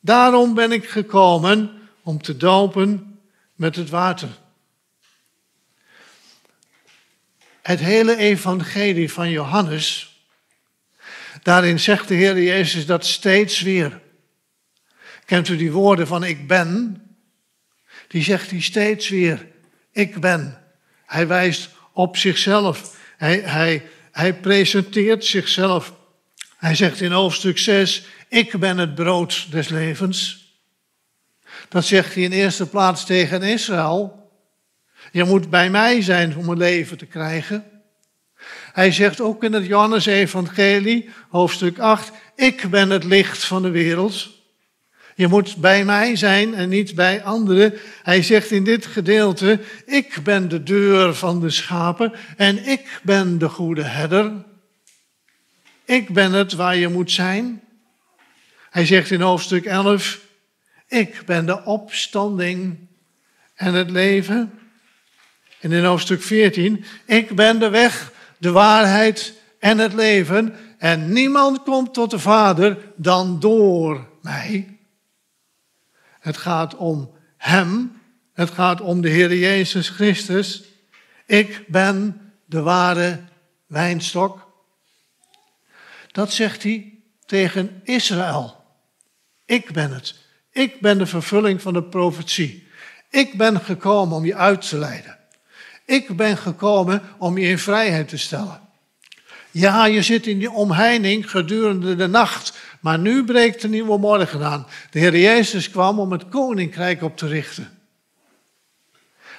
daarom 0.00 0.54
ben 0.54 0.72
ik 0.72 0.88
gekomen 0.88 1.77
om 2.08 2.22
te 2.22 2.36
dopen 2.36 3.18
met 3.54 3.76
het 3.76 3.88
water. 3.88 4.28
Het 7.62 7.80
hele 7.80 8.16
evangelie 8.16 9.12
van 9.12 9.30
Johannes, 9.30 10.16
daarin 11.42 11.80
zegt 11.80 12.08
de 12.08 12.14
Heer 12.14 12.42
Jezus 12.42 12.86
dat 12.86 13.06
steeds 13.06 13.60
weer. 13.60 14.00
Kent 15.24 15.48
u 15.48 15.56
die 15.56 15.72
woorden 15.72 16.06
van 16.06 16.24
ik 16.24 16.46
ben? 16.46 17.02
Die 18.06 18.22
zegt 18.22 18.50
hij 18.50 18.60
steeds 18.60 19.08
weer, 19.08 19.46
ik 19.92 20.20
ben. 20.20 20.62
Hij 21.06 21.26
wijst 21.26 21.70
op 21.92 22.16
zichzelf. 22.16 22.96
Hij, 23.16 23.40
hij, 23.40 23.88
hij 24.12 24.34
presenteert 24.34 25.24
zichzelf. 25.24 25.94
Hij 26.56 26.74
zegt 26.74 27.00
in 27.00 27.12
hoofdstuk 27.12 27.58
6, 27.58 28.06
ik 28.28 28.58
ben 28.58 28.78
het 28.78 28.94
brood 28.94 29.50
des 29.50 29.68
levens. 29.68 30.47
Dat 31.68 31.84
zegt 31.84 32.14
hij 32.14 32.22
in 32.22 32.32
eerste 32.32 32.66
plaats 32.66 33.04
tegen 33.04 33.42
Israël. 33.42 34.30
Je 35.12 35.24
moet 35.24 35.50
bij 35.50 35.70
mij 35.70 36.02
zijn 36.02 36.36
om 36.36 36.48
een 36.48 36.58
leven 36.58 36.98
te 36.98 37.06
krijgen. 37.06 37.64
Hij 38.72 38.92
zegt 38.92 39.20
ook 39.20 39.44
in 39.44 39.52
het 39.52 39.66
Johannes-evangelie, 39.66 41.08
hoofdstuk 41.28 41.78
8, 41.78 42.12
ik 42.36 42.70
ben 42.70 42.90
het 42.90 43.04
licht 43.04 43.44
van 43.44 43.62
de 43.62 43.70
wereld. 43.70 44.28
Je 45.14 45.28
moet 45.28 45.56
bij 45.56 45.84
mij 45.84 46.16
zijn 46.16 46.54
en 46.54 46.68
niet 46.68 46.94
bij 46.94 47.22
anderen. 47.22 47.74
Hij 48.02 48.22
zegt 48.22 48.50
in 48.50 48.64
dit 48.64 48.86
gedeelte, 48.86 49.60
ik 49.86 50.20
ben 50.22 50.48
de 50.48 50.62
deur 50.62 51.14
van 51.14 51.40
de 51.40 51.50
schapen 51.50 52.12
en 52.36 52.66
ik 52.66 53.00
ben 53.02 53.38
de 53.38 53.48
goede 53.48 53.82
herder. 53.82 54.32
Ik 55.84 56.08
ben 56.08 56.32
het 56.32 56.52
waar 56.52 56.76
je 56.76 56.88
moet 56.88 57.10
zijn. 57.10 57.62
Hij 58.70 58.86
zegt 58.86 59.10
in 59.10 59.20
hoofdstuk 59.20 59.64
11, 59.64 60.20
ik 60.88 61.22
ben 61.26 61.46
de 61.46 61.64
opstanding 61.64 62.78
en 63.54 63.74
het 63.74 63.90
leven. 63.90 64.52
En 65.60 65.72
in 65.72 65.84
hoofdstuk 65.84 66.22
14, 66.22 66.84
ik 67.04 67.34
ben 67.34 67.58
de 67.58 67.68
weg, 67.68 68.12
de 68.38 68.50
waarheid 68.50 69.34
en 69.58 69.78
het 69.78 69.92
leven. 69.92 70.54
En 70.78 71.12
niemand 71.12 71.62
komt 71.62 71.94
tot 71.94 72.10
de 72.10 72.18
Vader 72.18 72.78
dan 72.96 73.40
door 73.40 74.08
mij. 74.22 74.78
Het 76.20 76.36
gaat 76.36 76.76
om 76.76 77.10
Hem. 77.36 78.00
Het 78.32 78.50
gaat 78.50 78.80
om 78.80 79.00
de 79.00 79.08
Heer 79.08 79.34
Jezus 79.34 79.88
Christus. 79.88 80.62
Ik 81.26 81.64
ben 81.68 82.20
de 82.44 82.60
ware 82.60 83.20
wijnstok. 83.66 84.52
Dat 86.12 86.32
zegt 86.32 86.62
hij 86.62 86.98
tegen 87.26 87.80
Israël. 87.84 88.64
Ik 89.44 89.72
ben 89.72 89.94
het. 89.94 90.27
Ik 90.58 90.80
ben 90.80 90.98
de 90.98 91.06
vervulling 91.06 91.62
van 91.62 91.72
de 91.72 91.82
profetie. 91.82 92.66
Ik 93.10 93.36
ben 93.36 93.60
gekomen 93.60 94.16
om 94.16 94.24
je 94.24 94.34
uit 94.34 94.68
te 94.68 94.78
leiden. 94.78 95.18
Ik 95.84 96.16
ben 96.16 96.36
gekomen 96.36 97.02
om 97.18 97.38
je 97.38 97.48
in 97.48 97.58
vrijheid 97.58 98.08
te 98.08 98.16
stellen. 98.16 98.60
Ja, 99.50 99.84
je 99.84 100.02
zit 100.02 100.26
in 100.26 100.38
die 100.38 100.50
omheining 100.50 101.30
gedurende 101.30 101.96
de 101.96 102.06
nacht, 102.06 102.58
maar 102.80 102.98
nu 102.98 103.24
breekt 103.24 103.60
de 103.60 103.68
nieuwe 103.68 103.98
morgen 103.98 104.44
aan. 104.44 104.66
De 104.90 104.98
Heer 104.98 105.18
Jezus 105.18 105.70
kwam 105.70 105.98
om 105.98 106.12
het 106.12 106.28
koninkrijk 106.28 107.02
op 107.02 107.16
te 107.16 107.26
richten. 107.26 107.78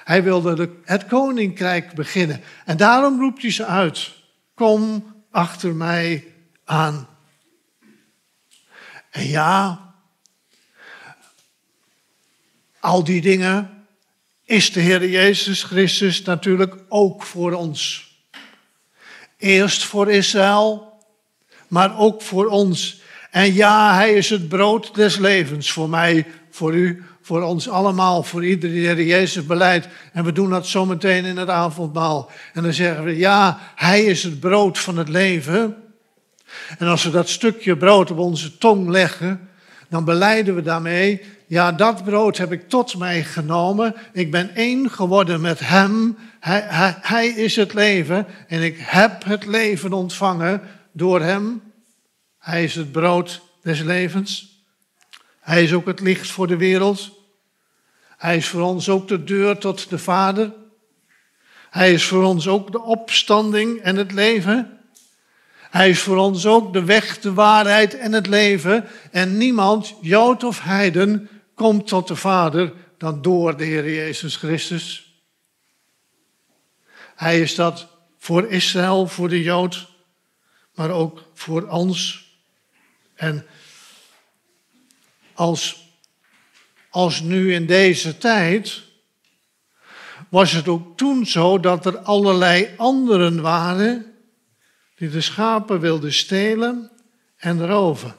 Hij 0.04 0.22
wilde 0.22 0.70
het 0.84 1.06
koninkrijk 1.06 1.94
beginnen. 1.94 2.40
En 2.64 2.76
daarom 2.76 3.20
roept 3.20 3.42
hij 3.42 3.50
ze 3.50 3.64
uit. 3.64 4.10
Kom 4.54 5.12
achter 5.30 5.74
mij 5.74 6.24
aan. 6.64 7.08
En 9.10 9.26
ja, 9.26 9.89
al 12.80 13.04
die 13.04 13.20
dingen 13.20 13.70
is 14.44 14.72
de 14.72 14.80
Heer 14.80 15.08
Jezus 15.08 15.62
Christus 15.62 16.22
natuurlijk 16.22 16.76
ook 16.88 17.22
voor 17.22 17.52
ons. 17.52 18.08
Eerst 19.36 19.84
voor 19.84 20.10
Israël, 20.10 20.92
maar 21.68 21.98
ook 21.98 22.22
voor 22.22 22.46
ons. 22.46 23.00
En 23.30 23.54
ja, 23.54 23.94
Hij 23.94 24.14
is 24.14 24.30
het 24.30 24.48
brood 24.48 24.94
des 24.94 25.16
levens 25.16 25.72
voor 25.72 25.88
mij, 25.88 26.26
voor 26.50 26.74
u, 26.74 27.04
voor 27.22 27.42
ons 27.42 27.68
allemaal, 27.68 28.22
voor 28.22 28.44
iedereen 28.44 28.76
die 28.76 28.94
de 28.94 29.06
Jezus 29.06 29.46
beleidt. 29.46 29.88
En 30.12 30.24
we 30.24 30.32
doen 30.32 30.50
dat 30.50 30.66
zometeen 30.66 31.24
in 31.24 31.36
het 31.36 31.48
avondmaal. 31.48 32.30
En 32.52 32.62
dan 32.62 32.72
zeggen 32.72 33.04
we, 33.04 33.16
ja, 33.16 33.58
Hij 33.74 34.04
is 34.04 34.22
het 34.22 34.40
brood 34.40 34.78
van 34.78 34.96
het 34.96 35.08
leven. 35.08 35.76
En 36.78 36.86
als 36.86 37.04
we 37.04 37.10
dat 37.10 37.28
stukje 37.28 37.76
brood 37.76 38.10
op 38.10 38.18
onze 38.18 38.58
tong 38.58 38.88
leggen, 38.88 39.48
dan 39.88 40.04
beleiden 40.04 40.54
we 40.54 40.62
daarmee, 40.62 41.22
ja, 41.50 41.72
dat 41.72 42.04
brood 42.04 42.36
heb 42.36 42.52
ik 42.52 42.68
tot 42.68 42.96
mij 42.96 43.24
genomen. 43.24 43.94
Ik 44.12 44.30
ben 44.30 44.54
één 44.54 44.90
geworden 44.90 45.40
met 45.40 45.58
Hem. 45.58 46.18
Hij, 46.40 46.60
hij, 46.60 46.96
hij 47.00 47.28
is 47.28 47.56
het 47.56 47.74
leven 47.74 48.26
en 48.48 48.62
ik 48.62 48.76
heb 48.78 49.24
het 49.24 49.46
leven 49.46 49.92
ontvangen 49.92 50.62
door 50.92 51.20
Hem. 51.20 51.62
Hij 52.38 52.64
is 52.64 52.74
het 52.74 52.92
brood 52.92 53.40
des 53.62 53.80
levens. 53.80 54.62
Hij 55.40 55.62
is 55.62 55.72
ook 55.72 55.86
het 55.86 56.00
licht 56.00 56.30
voor 56.30 56.46
de 56.46 56.56
wereld. 56.56 57.10
Hij 58.16 58.36
is 58.36 58.48
voor 58.48 58.62
ons 58.62 58.88
ook 58.88 59.08
de 59.08 59.24
deur 59.24 59.58
tot 59.58 59.90
de 59.90 59.98
Vader. 59.98 60.52
Hij 61.70 61.92
is 61.92 62.04
voor 62.04 62.22
ons 62.22 62.48
ook 62.48 62.72
de 62.72 62.82
opstanding 62.82 63.80
en 63.80 63.96
het 63.96 64.12
leven. 64.12 64.78
Hij 65.70 65.90
is 65.90 66.00
voor 66.00 66.16
ons 66.16 66.46
ook 66.46 66.72
de 66.72 66.84
weg, 66.84 67.20
de 67.20 67.32
waarheid 67.32 67.98
en 67.98 68.12
het 68.12 68.26
leven. 68.26 68.84
En 69.10 69.36
niemand, 69.36 69.94
Jood 70.00 70.44
of 70.44 70.60
Heiden, 70.60 71.28
komt 71.60 71.86
tot 71.86 72.08
de 72.08 72.16
Vader 72.16 72.72
dan 72.98 73.22
door 73.22 73.56
de 73.56 73.64
Heer 73.64 73.94
Jezus 73.94 74.36
Christus. 74.36 75.14
Hij 77.16 77.40
is 77.40 77.54
dat 77.54 77.88
voor 78.18 78.48
Israël, 78.48 79.06
voor 79.06 79.28
de 79.28 79.42
Jood, 79.42 79.88
maar 80.74 80.90
ook 80.90 81.24
voor 81.34 81.68
ons. 81.68 82.28
En 83.14 83.46
als, 85.34 85.88
als 86.90 87.20
nu 87.20 87.54
in 87.54 87.66
deze 87.66 88.18
tijd, 88.18 88.82
was 90.28 90.52
het 90.52 90.68
ook 90.68 90.96
toen 90.96 91.26
zo 91.26 91.60
dat 91.60 91.86
er 91.86 91.98
allerlei 91.98 92.74
anderen 92.76 93.40
waren 93.40 94.14
die 94.96 95.10
de 95.10 95.20
schapen 95.20 95.80
wilden 95.80 96.12
stelen 96.12 96.90
en 97.36 97.66
roven. 97.66 98.14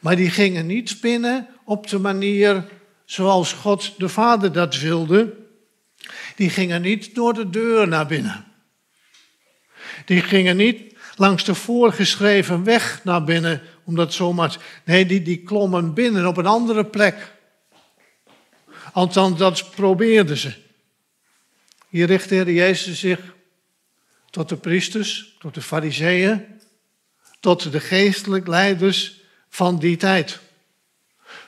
Maar 0.00 0.16
die 0.16 0.30
gingen 0.30 0.66
niet 0.66 1.00
binnen 1.00 1.53
op 1.64 1.88
de 1.88 1.98
manier 1.98 2.64
zoals 3.04 3.52
God 3.52 3.94
de 3.98 4.08
Vader 4.08 4.52
dat 4.52 4.78
wilde. 4.78 5.34
Die 6.36 6.50
gingen 6.50 6.82
niet 6.82 7.14
door 7.14 7.34
de 7.34 7.50
deur 7.50 7.88
naar 7.88 8.06
binnen. 8.06 8.44
Die 10.04 10.20
gingen 10.20 10.56
niet 10.56 10.94
langs 11.16 11.44
de 11.44 11.54
voorgeschreven 11.54 12.64
weg 12.64 13.00
naar 13.04 13.24
binnen, 13.24 13.62
omdat 13.84 14.12
zomaar. 14.12 14.56
Nee, 14.84 15.06
die, 15.06 15.22
die 15.22 15.42
klommen 15.42 15.94
binnen 15.94 16.26
op 16.26 16.36
een 16.36 16.46
andere 16.46 16.84
plek. 16.84 17.32
Althans, 18.92 19.38
dat 19.38 19.70
probeerden 19.70 20.36
ze. 20.36 20.52
Hier 21.88 22.06
richtte 22.06 22.44
de 22.44 22.54
Jezus 22.54 22.98
zich 22.98 23.20
tot 24.30 24.48
de 24.48 24.56
priesters, 24.56 25.36
tot 25.38 25.54
de 25.54 25.62
fariseeën, 25.62 26.44
tot 27.40 27.72
de 27.72 27.80
geestelijk 27.80 28.46
leiders 28.46 29.20
van 29.48 29.78
die 29.78 29.96
tijd. 29.96 30.40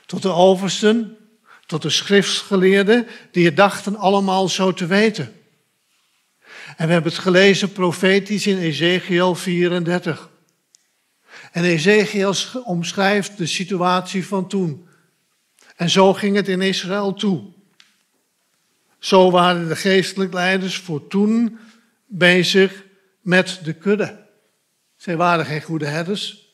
Tot 0.07 0.21
de 0.21 0.31
oversten, 0.31 1.17
tot 1.65 1.81
de 1.81 1.89
schriftsgeleerden, 1.89 3.07
die 3.31 3.45
het 3.45 3.55
dachten 3.55 3.95
allemaal 3.95 4.49
zo 4.49 4.73
te 4.73 4.85
weten. 4.85 5.33
En 6.77 6.87
we 6.87 6.93
hebben 6.93 7.11
het 7.11 7.21
gelezen 7.21 7.71
profetisch 7.71 8.47
in 8.47 8.57
Ezekiel 8.57 9.35
34. 9.35 10.29
En 11.51 11.63
Ezekiel 11.63 12.33
omschrijft 12.63 13.37
de 13.37 13.45
situatie 13.45 14.27
van 14.27 14.47
toen. 14.47 14.87
En 15.75 15.89
zo 15.89 16.13
ging 16.13 16.35
het 16.35 16.47
in 16.47 16.61
Israël 16.61 17.13
toe. 17.13 17.43
Zo 18.99 19.31
waren 19.31 19.67
de 19.67 19.75
geestelijk 19.75 20.33
leiders 20.33 20.77
voor 20.77 21.07
toen 21.07 21.59
bezig 22.05 22.83
met 23.21 23.59
de 23.63 23.73
kudde. 23.73 24.25
Zij 24.95 25.17
waren 25.17 25.45
geen 25.45 25.61
goede 25.61 25.85
herders. 25.85 26.45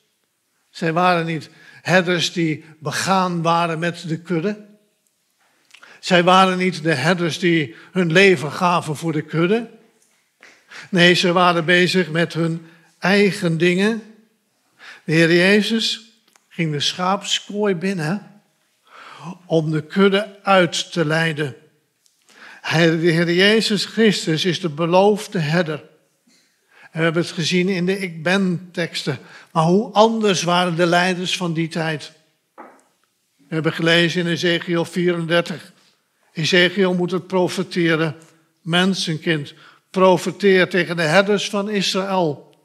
Zij 0.69 0.93
waren 0.93 1.25
niet 1.25 1.49
herders 1.83 2.33
die 2.33 2.65
begaan 2.79 3.41
waren 3.41 3.79
met 3.79 4.07
de 4.07 4.17
kudde. 4.17 4.65
Zij 5.99 6.23
waren 6.23 6.57
niet 6.57 6.83
de 6.83 6.93
herders 6.93 7.39
die 7.39 7.75
hun 7.91 8.11
leven 8.11 8.51
gaven 8.51 8.95
voor 8.95 9.11
de 9.11 9.21
kudde. 9.21 9.69
Nee, 10.89 11.13
ze 11.13 11.31
waren 11.31 11.65
bezig 11.65 12.09
met 12.09 12.33
hun 12.33 12.65
eigen 12.99 13.57
dingen. 13.57 14.03
De 15.03 15.13
Heer 15.13 15.33
Jezus 15.33 16.01
ging 16.49 16.71
de 16.71 16.79
schaapskooi 16.79 17.75
binnen 17.75 18.41
om 19.45 19.71
de 19.71 19.81
kudde 19.81 20.39
uit 20.43 20.91
te 20.91 21.05
leiden. 21.05 21.55
De 22.71 22.97
Heer 22.99 23.33
Jezus 23.33 23.85
Christus 23.85 24.45
is 24.45 24.59
de 24.59 24.69
beloofde 24.69 25.39
herder. 25.39 25.83
We 26.93 26.99
hebben 26.99 27.21
het 27.21 27.31
gezien 27.31 27.69
in 27.69 27.85
de 27.85 27.99
Ik 27.99 28.23
Ben 28.23 28.69
teksten. 28.71 29.17
Maar 29.51 29.63
hoe 29.63 29.91
anders 29.91 30.43
waren 30.43 30.75
de 30.75 30.85
leiders 30.85 31.37
van 31.37 31.53
die 31.53 31.67
tijd? 31.67 32.11
We 33.37 33.53
hebben 33.59 33.73
gelezen 33.73 34.21
in 34.21 34.27
Ezekiel 34.27 34.85
34. 34.85 35.71
Ezekiel 36.33 36.93
moet 36.93 37.11
het 37.11 37.27
profeteren. 37.27 38.15
Mensenkind, 38.61 39.53
profeteer 39.89 40.69
tegen 40.69 40.95
de 40.95 41.01
herders 41.01 41.49
van 41.49 41.69
Israël. 41.69 42.55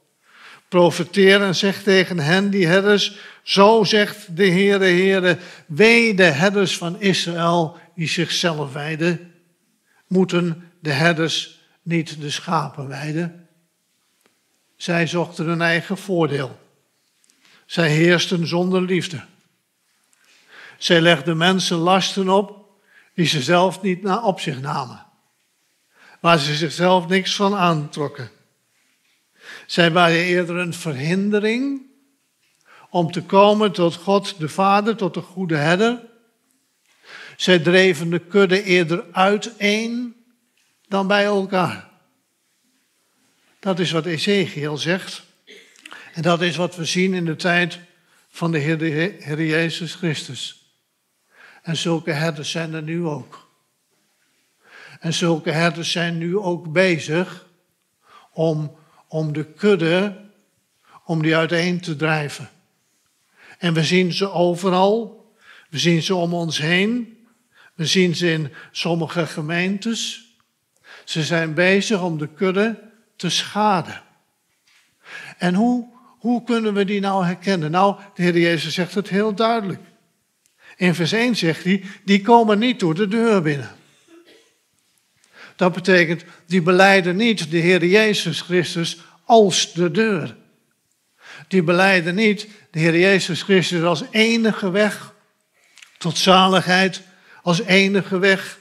Profeteer 0.68 1.42
en 1.42 1.54
zeg 1.54 1.82
tegen 1.82 2.18
hen, 2.18 2.50
die 2.50 2.66
herders, 2.66 3.18
zo 3.42 3.84
zegt 3.84 4.36
de 4.36 4.48
Heere, 4.48 4.84
Heere, 4.84 5.38
wee 5.66 6.14
de 6.14 6.22
herders 6.22 6.76
van 6.76 7.00
Israël 7.00 7.76
die 7.94 8.08
zichzelf 8.08 8.72
wijden, 8.72 9.34
moeten 10.06 10.70
de 10.80 10.92
herders 10.92 11.60
niet 11.82 12.20
de 12.20 12.30
schapen 12.30 12.88
wijden. 12.88 13.47
Zij 14.78 15.06
zochten 15.06 15.46
hun 15.46 15.60
eigen 15.60 15.98
voordeel. 15.98 16.58
Zij 17.66 17.90
heersten 17.90 18.46
zonder 18.46 18.82
liefde. 18.82 19.24
Zij 20.78 21.00
legden 21.00 21.36
mensen 21.36 21.76
lasten 21.76 22.28
op 22.28 22.66
die 23.14 23.26
ze 23.26 23.42
zelf 23.42 23.82
niet 23.82 24.06
op 24.06 24.40
zich 24.40 24.60
namen 24.60 25.06
waar 26.20 26.38
ze 26.38 26.54
zichzelf 26.54 27.08
niks 27.08 27.34
van 27.34 27.54
aantrokken. 27.54 28.30
Zij 29.66 29.92
waren 29.92 30.16
eerder 30.16 30.56
een 30.56 30.74
verhindering 30.74 31.82
om 32.90 33.12
te 33.12 33.22
komen 33.22 33.72
tot 33.72 33.94
God 33.94 34.38
de 34.38 34.48
Vader, 34.48 34.96
tot 34.96 35.14
de 35.14 35.20
goede 35.20 35.56
herder. 35.56 36.06
Zij 37.36 37.58
dreven 37.58 38.10
de 38.10 38.18
kudde 38.18 38.62
eerder 38.62 39.04
uiteen 39.12 40.16
dan 40.88 41.06
bij 41.06 41.24
elkaar. 41.24 41.87
Dat 43.68 43.78
is 43.78 43.90
wat 43.90 44.06
Ezekiel 44.06 44.76
zegt. 44.76 45.22
En 46.14 46.22
dat 46.22 46.42
is 46.42 46.56
wat 46.56 46.76
we 46.76 46.84
zien 46.84 47.14
in 47.14 47.24
de 47.24 47.36
tijd 47.36 47.78
van 48.28 48.52
de 48.52 48.58
Heer, 48.58 48.80
Heer 49.18 49.44
Jezus 49.44 49.94
Christus. 49.94 50.72
En 51.62 51.76
zulke 51.76 52.10
herders 52.10 52.50
zijn 52.50 52.74
er 52.74 52.82
nu 52.82 53.04
ook. 53.04 53.50
En 55.00 55.14
zulke 55.14 55.50
herders 55.50 55.90
zijn 55.90 56.18
nu 56.18 56.38
ook 56.38 56.72
bezig 56.72 57.46
om, 58.32 58.76
om 59.08 59.32
de 59.32 59.44
kudde, 59.44 60.30
om 61.04 61.22
die 61.22 61.36
uiteen 61.36 61.80
te 61.80 61.96
drijven. 61.96 62.50
En 63.58 63.74
we 63.74 63.84
zien 63.84 64.12
ze 64.12 64.30
overal. 64.30 65.26
We 65.70 65.78
zien 65.78 66.02
ze 66.02 66.14
om 66.14 66.34
ons 66.34 66.58
heen. 66.58 67.26
We 67.74 67.86
zien 67.86 68.16
ze 68.16 68.30
in 68.30 68.52
sommige 68.72 69.26
gemeentes. 69.26 70.26
Ze 71.04 71.22
zijn 71.22 71.54
bezig 71.54 72.02
om 72.02 72.18
de 72.18 72.28
kudde 72.28 72.86
te 73.18 73.30
schaden. 73.30 74.02
En 75.38 75.54
hoe, 75.54 75.88
hoe 76.18 76.44
kunnen 76.44 76.74
we 76.74 76.84
die 76.84 77.00
nou 77.00 77.24
herkennen? 77.24 77.70
Nou, 77.70 77.96
de 78.14 78.22
Heer 78.22 78.38
Jezus 78.38 78.74
zegt 78.74 78.94
het 78.94 79.08
heel 79.08 79.34
duidelijk. 79.34 79.80
In 80.76 80.94
vers 80.94 81.12
1 81.12 81.36
zegt 81.36 81.64
hij, 81.64 81.84
die 82.04 82.22
komen 82.22 82.58
niet 82.58 82.80
door 82.80 82.94
de 82.94 83.08
deur 83.08 83.42
binnen. 83.42 83.76
Dat 85.56 85.72
betekent, 85.72 86.24
die 86.46 86.62
beleiden 86.62 87.16
niet 87.16 87.50
de 87.50 87.56
Heer 87.56 87.84
Jezus 87.84 88.40
Christus 88.40 88.98
als 89.24 89.72
de 89.72 89.90
deur. 89.90 90.36
Die 91.48 91.62
beleiden 91.62 92.14
niet 92.14 92.48
de 92.70 92.78
Heer 92.78 92.98
Jezus 92.98 93.42
Christus 93.42 93.82
als 93.82 94.02
enige 94.10 94.70
weg 94.70 95.14
tot 95.98 96.18
zaligheid, 96.18 97.02
als 97.42 97.62
enige 97.62 98.18
weg 98.18 98.58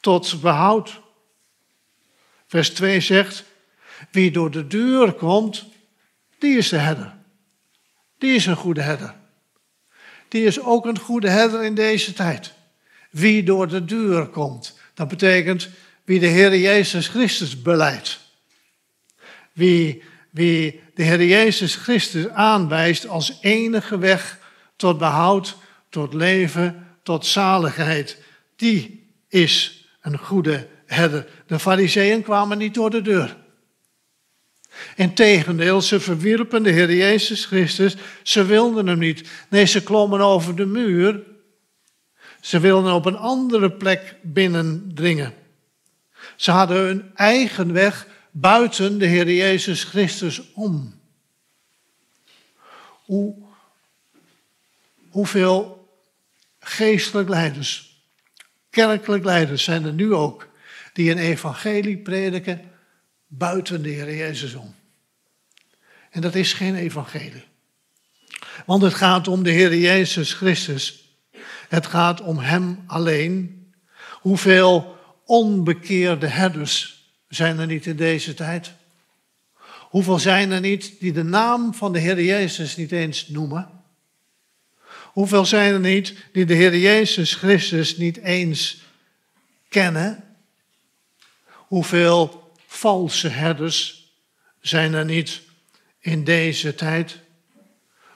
tot 0.00 0.40
behoud. 0.40 1.00
Vers 2.46 2.70
2 2.70 3.00
zegt, 3.00 3.44
wie 4.10 4.30
door 4.30 4.50
de 4.50 4.66
deur 4.66 5.12
komt, 5.12 5.66
die 6.38 6.56
is 6.56 6.68
de 6.68 6.76
herder. 6.76 7.14
Die 8.18 8.34
is 8.34 8.46
een 8.46 8.56
goede 8.56 8.82
herder. 8.82 9.14
Die 10.28 10.44
is 10.44 10.60
ook 10.60 10.86
een 10.86 10.98
goede 10.98 11.28
herder 11.28 11.64
in 11.64 11.74
deze 11.74 12.12
tijd. 12.12 12.52
Wie 13.10 13.42
door 13.42 13.68
de 13.68 13.84
deur 13.84 14.26
komt. 14.26 14.78
Dat 14.94 15.08
betekent 15.08 15.68
wie 16.04 16.20
de 16.20 16.26
Heer 16.26 16.56
Jezus 16.56 17.08
Christus 17.08 17.62
beleidt. 17.62 18.20
Wie, 19.52 20.02
wie 20.30 20.80
de 20.94 21.02
Heer 21.02 21.24
Jezus 21.24 21.74
Christus 21.74 22.28
aanwijst 22.28 23.08
als 23.08 23.38
enige 23.40 23.98
weg 23.98 24.38
tot 24.76 24.98
behoud, 24.98 25.56
tot 25.88 26.14
leven, 26.14 26.86
tot 27.02 27.26
zaligheid. 27.26 28.18
Die 28.56 29.08
is 29.28 29.84
een 30.00 30.18
goede 30.18 30.68
herder. 30.86 31.26
De 31.46 31.58
fariseeën 31.58 32.22
kwamen 32.22 32.58
niet 32.58 32.74
door 32.74 32.90
de 32.90 33.02
deur. 33.02 33.36
Integendeel, 34.96 35.80
ze 35.80 36.00
verwierpen 36.00 36.62
de 36.62 36.70
Heer 36.70 36.94
Jezus 36.94 37.44
Christus. 37.44 37.96
Ze 38.22 38.44
wilden 38.44 38.86
hem 38.86 38.98
niet. 38.98 39.28
Nee, 39.48 39.64
ze 39.64 39.82
klommen 39.82 40.20
over 40.20 40.56
de 40.56 40.66
muur. 40.66 41.22
Ze 42.40 42.60
wilden 42.60 42.92
op 42.92 43.06
een 43.06 43.16
andere 43.16 43.72
plek 43.72 44.16
binnendringen. 44.22 45.34
Ze 46.36 46.50
hadden 46.50 46.76
hun 46.76 47.10
eigen 47.14 47.72
weg 47.72 48.06
buiten 48.30 48.98
de 48.98 49.06
Heer 49.06 49.32
Jezus 49.32 49.84
Christus 49.84 50.52
om. 50.52 51.00
Hoe, 53.04 53.34
hoeveel 55.10 55.88
geestelijk 56.60 57.28
leiders, 57.28 58.00
kerkelijk 58.70 59.24
leiders 59.24 59.64
zijn 59.64 59.84
er 59.84 59.92
nu 59.92 60.14
ook, 60.14 60.48
die 60.92 61.10
een 61.10 61.18
evangelie 61.18 61.96
prediken 61.96 62.60
buiten 63.26 63.82
de 63.82 63.88
Heer 63.88 64.16
Jezus 64.16 64.54
om. 64.54 64.74
En 66.10 66.20
dat 66.20 66.34
is 66.34 66.52
geen 66.52 66.74
evangelie. 66.74 67.44
Want 68.66 68.82
het 68.82 68.94
gaat 68.94 69.28
om 69.28 69.42
de 69.42 69.50
Heer 69.50 69.76
Jezus 69.76 70.32
Christus. 70.32 71.04
Het 71.68 71.86
gaat 71.86 72.20
om 72.20 72.38
Hem 72.38 72.84
alleen. 72.86 73.64
Hoeveel 74.20 74.96
onbekeerde 75.24 76.26
herders 76.26 77.04
zijn 77.28 77.58
er 77.58 77.66
niet 77.66 77.86
in 77.86 77.96
deze 77.96 78.34
tijd? 78.34 78.72
Hoeveel 79.88 80.18
zijn 80.18 80.50
er 80.50 80.60
niet 80.60 81.00
die 81.00 81.12
de 81.12 81.22
naam 81.22 81.74
van 81.74 81.92
de 81.92 81.98
Heer 81.98 82.22
Jezus 82.22 82.76
niet 82.76 82.92
eens 82.92 83.28
noemen? 83.28 83.68
Hoeveel 85.12 85.44
zijn 85.44 85.72
er 85.72 85.80
niet 85.80 86.14
die 86.32 86.44
de 86.44 86.54
Heer 86.54 86.76
Jezus 86.76 87.34
Christus 87.34 87.96
niet 87.96 88.16
eens 88.16 88.82
kennen? 89.68 90.24
Hoeveel 91.46 92.45
valse 92.66 93.28
herders 93.28 94.10
zijn 94.60 94.94
er 94.94 95.04
niet 95.04 95.42
in 95.98 96.24
deze 96.24 96.74
tijd? 96.74 97.20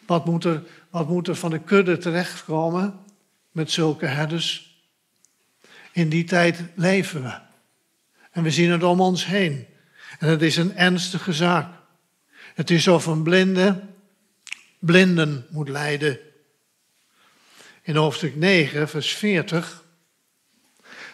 Wat 0.07 0.25
moet 0.25 0.45
er, 0.45 0.63
wat 0.91 1.09
moet 1.09 1.29
er 1.29 1.37
van 1.37 1.51
de 1.51 1.61
kudde 1.61 1.99
terechtkomen 1.99 2.99
met 3.51 3.71
zulke 3.71 4.07
herders? 4.07 4.79
In 5.93 6.09
die 6.09 6.25
tijd 6.25 6.63
leven 6.75 7.23
we. 7.23 7.39
En 8.31 8.43
we 8.43 8.51
zien 8.51 8.71
het 8.71 8.83
om 8.83 9.01
ons 9.01 9.27
heen. 9.27 9.67
En 10.19 10.29
het 10.29 10.43
is 10.43 10.57
een 10.57 10.77
ernstige 10.77 11.33
zaak. 11.33 11.79
Het 12.55 12.71
is 12.71 12.89
of 12.89 13.07
een 13.07 13.23
blinde 13.23 13.89
blinden 14.79 15.47
moet 15.51 15.69
leiden. 15.69 16.19
In 17.83 17.97
hoofdstuk 17.97 18.37
9, 18.37 18.89
vers 18.89 19.13
40, 19.13 19.85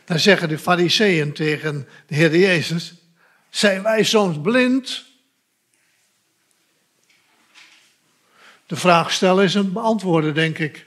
daar 0.05 0.19
zeggen 0.19 0.49
de 0.49 0.59
fariseeën 0.59 1.33
tegen 1.33 1.89
de 2.07 2.15
Heer 2.15 2.37
Jezus, 2.39 2.95
zijn 3.57 3.83
wij 3.83 4.03
soms 4.03 4.41
blind? 4.43 5.05
De 8.67 8.77
vraag 8.77 9.13
stellen 9.13 9.45
is 9.45 9.55
een 9.55 9.73
beantwoorden, 9.73 10.35
denk 10.35 10.59
ik. 10.59 10.87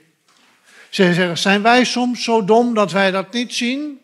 Ze 0.88 1.14
zeggen, 1.14 1.38
zijn 1.38 1.62
wij 1.62 1.84
soms 1.84 2.24
zo 2.24 2.44
dom 2.44 2.74
dat 2.74 2.92
wij 2.92 3.10
dat 3.10 3.32
niet 3.32 3.54
zien? 3.54 4.00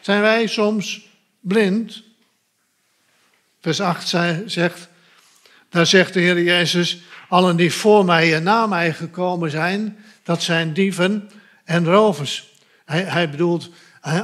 Zijn 0.00 0.20
wij 0.20 0.46
soms 0.46 1.08
blind? 1.40 2.02
Vers 3.60 3.80
8 3.80 4.08
zegt, 4.46 4.88
daar 5.68 5.86
zegt 5.86 6.14
de 6.14 6.20
Heer 6.20 6.42
Jezus, 6.42 6.98
allen 7.28 7.56
die 7.56 7.72
voor 7.72 8.04
mij 8.04 8.34
en 8.34 8.42
na 8.42 8.66
mij 8.66 8.92
gekomen 8.92 9.50
zijn, 9.50 10.04
dat 10.22 10.42
zijn 10.42 10.72
dieven 10.72 11.30
en 11.64 11.84
rovers. 11.84 12.48
Hij, 12.84 13.02
hij 13.02 13.30
bedoelt 13.30 13.70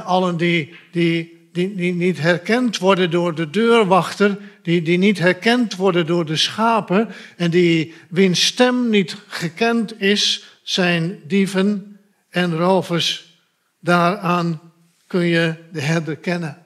allen 0.03 0.37
die, 0.37 0.75
die, 0.91 1.34
die, 1.55 1.93
niet 1.93 2.19
herkend 2.19 2.77
worden 2.77 3.11
door 3.11 3.35
de 3.35 3.49
deurwachter, 3.49 4.37
die, 4.61 4.81
die 4.81 4.97
niet 4.97 5.19
herkend 5.19 5.75
worden 5.75 6.05
door 6.05 6.25
de 6.25 6.35
schapen 6.35 7.09
en 7.37 7.51
die 7.51 7.93
wiens 8.09 8.45
stem 8.45 8.89
niet 8.89 9.15
gekend 9.27 10.01
is, 10.01 10.45
zijn 10.63 11.21
dieven 11.27 11.99
en 12.29 12.57
rovers. 12.57 13.39
Daaraan 13.79 14.61
kun 15.07 15.25
je 15.25 15.55
de 15.71 15.81
herder 15.81 16.15
kennen. 16.15 16.63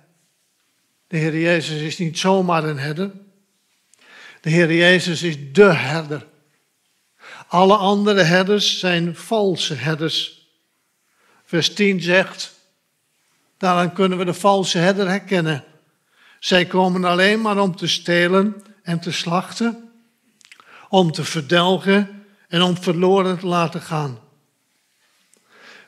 De 1.08 1.17
Heer 1.17 1.39
Jezus 1.39 1.82
is 1.82 1.97
niet 1.97 2.19
zomaar 2.19 2.63
een 2.63 2.80
herder. 2.80 3.12
De 4.41 4.49
Heer 4.49 4.73
Jezus 4.73 5.21
is 5.21 5.36
de 5.52 5.73
herder. 5.73 6.25
Alle 7.47 7.75
andere 7.75 8.23
herders 8.23 8.80
zijn 8.80 9.15
valse 9.15 9.73
herders. 9.73 10.47
Vers 11.43 11.73
10 11.73 12.02
zegt, 12.02 12.59
daaraan 13.60 13.93
kunnen 13.93 14.17
we 14.17 14.26
de 14.26 14.34
valse 14.34 14.78
herder 14.78 15.08
herkennen. 15.08 15.63
Zij 16.39 16.65
komen 16.65 17.04
alleen 17.04 17.41
maar 17.41 17.58
om 17.58 17.76
te 17.76 17.88
stelen 17.88 18.63
en 18.84 19.00
te 19.00 19.12
slachten, 19.12 19.91
om 20.89 21.12
te 21.12 21.24
verdelgen 21.24 22.26
en 22.48 22.62
om 22.62 22.78
verloren 22.78 23.39
te 23.39 23.48
laten 23.48 23.82
gaan. 23.82 24.19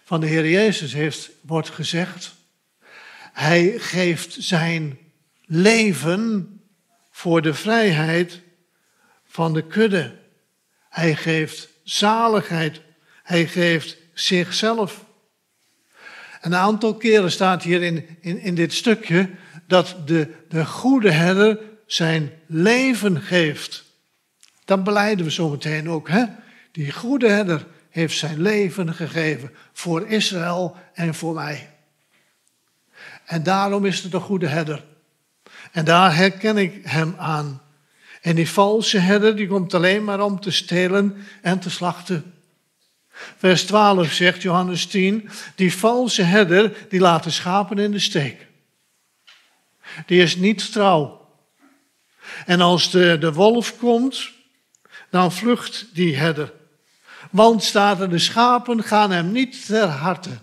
Van 0.04 0.20
de 0.20 0.28
Heer 0.28 0.50
Jezus 0.50 0.94
heeft, 0.94 1.30
wordt 1.42 1.70
gezegd, 1.70 2.34
Hij 3.34 3.80
geeft 3.80 4.36
zijn 4.40 4.98
leven 5.46 6.60
voor 7.12 7.42
de 7.42 7.54
vrijheid 7.54 8.42
van 9.26 9.54
de 9.54 9.68
kudde. 9.68 10.20
Hij 10.90 11.16
geeft 11.16 11.70
zaligheid. 11.84 12.82
Hij 13.24 13.48
geeft 13.48 13.98
zichzelf. 14.14 15.06
Een 16.42 16.56
aantal 16.56 16.96
keren 16.96 17.32
staat 17.32 17.64
hier 17.64 17.82
in, 17.82 18.18
in, 18.22 18.40
in 18.40 18.56
dit 18.56 18.74
stukje 18.74 19.30
dat 19.68 19.96
de, 20.06 20.34
de 20.50 20.66
goede 20.66 21.12
herder 21.12 21.60
zijn 21.86 22.32
leven 22.48 23.22
geeft. 23.22 23.86
Dat 24.66 24.84
beleiden 24.84 25.26
we 25.26 25.32
zo 25.32 25.50
meteen 25.50 25.90
ook. 25.90 26.10
Hè? 26.10 26.24
Die 26.72 26.92
goede 26.92 27.30
herder 27.30 27.66
heeft 27.90 28.18
zijn 28.18 28.42
leven 28.42 28.94
gegeven 28.94 29.52
voor 29.74 30.08
Israël 30.08 30.76
en 30.94 31.16
voor 31.16 31.34
mij. 31.34 31.70
En 33.26 33.44
daarom 33.44 33.86
is 33.86 34.04
het 34.04 34.14
een 34.14 34.22
goede 34.22 34.48
herder. 34.48 34.84
En 35.72 35.86
daar 35.86 36.16
herken 36.16 36.58
ik 36.58 36.80
hem 36.84 37.16
aan. 37.18 37.62
En 38.22 38.36
die 38.36 38.50
valse 38.50 38.98
herder 38.98 39.36
die 39.36 39.48
komt 39.48 39.74
alleen 39.74 40.04
maar 40.04 40.22
om 40.22 40.40
te 40.40 40.52
stelen 40.52 41.16
en 41.42 41.60
te 41.60 41.70
slachten. 41.70 42.34
Vers 43.38 43.66
12 43.66 44.12
zegt 44.12 44.42
Johannes 44.42 44.86
10, 44.86 45.30
die 45.56 45.74
valse 45.74 46.24
herder 46.24 46.74
die 46.90 47.00
laat 47.00 47.24
de 47.24 47.30
schapen 47.30 47.78
in 47.78 47.92
de 47.92 48.00
steek. 48.00 48.48
Die 50.06 50.22
is 50.22 50.36
niet 50.36 50.72
trouw. 50.72 51.28
En 52.46 52.62
als 52.62 52.92
de, 52.92 53.18
de 53.20 53.34
wolf 53.34 53.78
komt, 53.78 54.32
dan 55.10 55.32
vlucht 55.32 55.86
die 55.94 56.16
herder. 56.16 56.54
Want 57.32 57.64
staat 57.64 58.00
er, 58.00 58.10
de 58.10 58.20
schapen 58.20 58.84
gaan 58.84 59.12
hem 59.12 59.32
niet 59.32 59.66
ter 59.66 59.88
harte. 59.88 60.38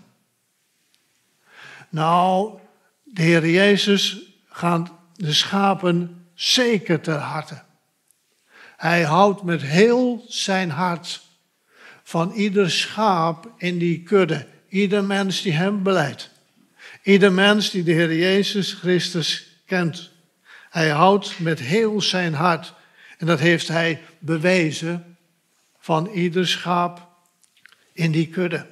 Nou, 1.89 2.59
de 3.03 3.21
Heer 3.21 3.49
Jezus 3.49 4.17
gaat 4.49 4.91
de 5.15 5.33
schapen 5.33 6.25
zeker 6.33 7.01
ter 7.01 7.17
harte. 7.17 7.61
Hij 8.77 9.03
houdt 9.03 9.43
met 9.43 9.61
heel 9.61 10.25
zijn 10.27 10.69
hart 10.69 11.21
van 12.09 12.31
ieder 12.31 12.71
schaap 12.71 13.51
in 13.57 13.77
die 13.77 14.03
kudde. 14.03 14.47
Ieder 14.67 15.03
mens 15.03 15.41
die 15.41 15.51
hem 15.51 15.83
beleidt. 15.83 16.31
Ieder 17.03 17.31
mens 17.31 17.69
die 17.69 17.83
de 17.83 17.91
Heer 17.91 18.15
Jezus 18.15 18.73
Christus 18.73 19.47
kent. 19.65 20.11
Hij 20.69 20.89
houdt 20.89 21.39
met 21.39 21.59
heel 21.59 22.01
zijn 22.01 22.33
hart. 22.33 22.73
En 23.17 23.25
dat 23.25 23.39
heeft 23.39 23.67
hij 23.67 24.01
bewezen 24.19 25.17
van 25.79 26.07
ieder 26.07 26.47
schaap 26.47 27.07
in 27.93 28.11
die 28.11 28.27
kudde. 28.27 28.67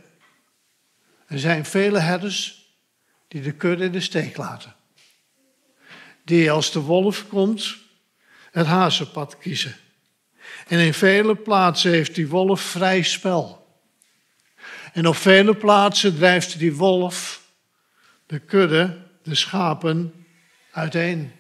Er 1.28 1.40
zijn 1.40 1.66
vele 1.66 2.00
herders 2.00 2.68
die 3.28 3.42
de 3.42 3.52
kudde 3.52 3.84
in 3.84 3.92
de 3.92 4.02
steek 4.02 4.38
laten. 4.38 4.76
Die 6.24 6.52
als 6.52 6.72
de 6.72 6.80
wolf 6.80 7.28
komt 7.28 7.78
het 8.52 8.66
hazenpad 8.66 9.38
kiezen. 9.38 9.76
En 10.68 10.80
in 10.80 10.94
vele 10.94 11.36
plaatsen 11.36 11.92
heeft 11.92 12.16
die 12.16 12.28
wolf 12.28 12.62
vrij 12.62 13.02
spel. 13.02 13.68
En 14.94 15.08
op 15.08 15.16
vele 15.16 15.56
plaatsen 15.56 16.16
drijft 16.16 16.60
die 16.60 16.76
wolf 16.76 17.46
de 18.26 18.40
kudde, 18.40 18.98
de 19.24 19.36
schapen, 19.36 20.26
uiteen. 20.72 21.32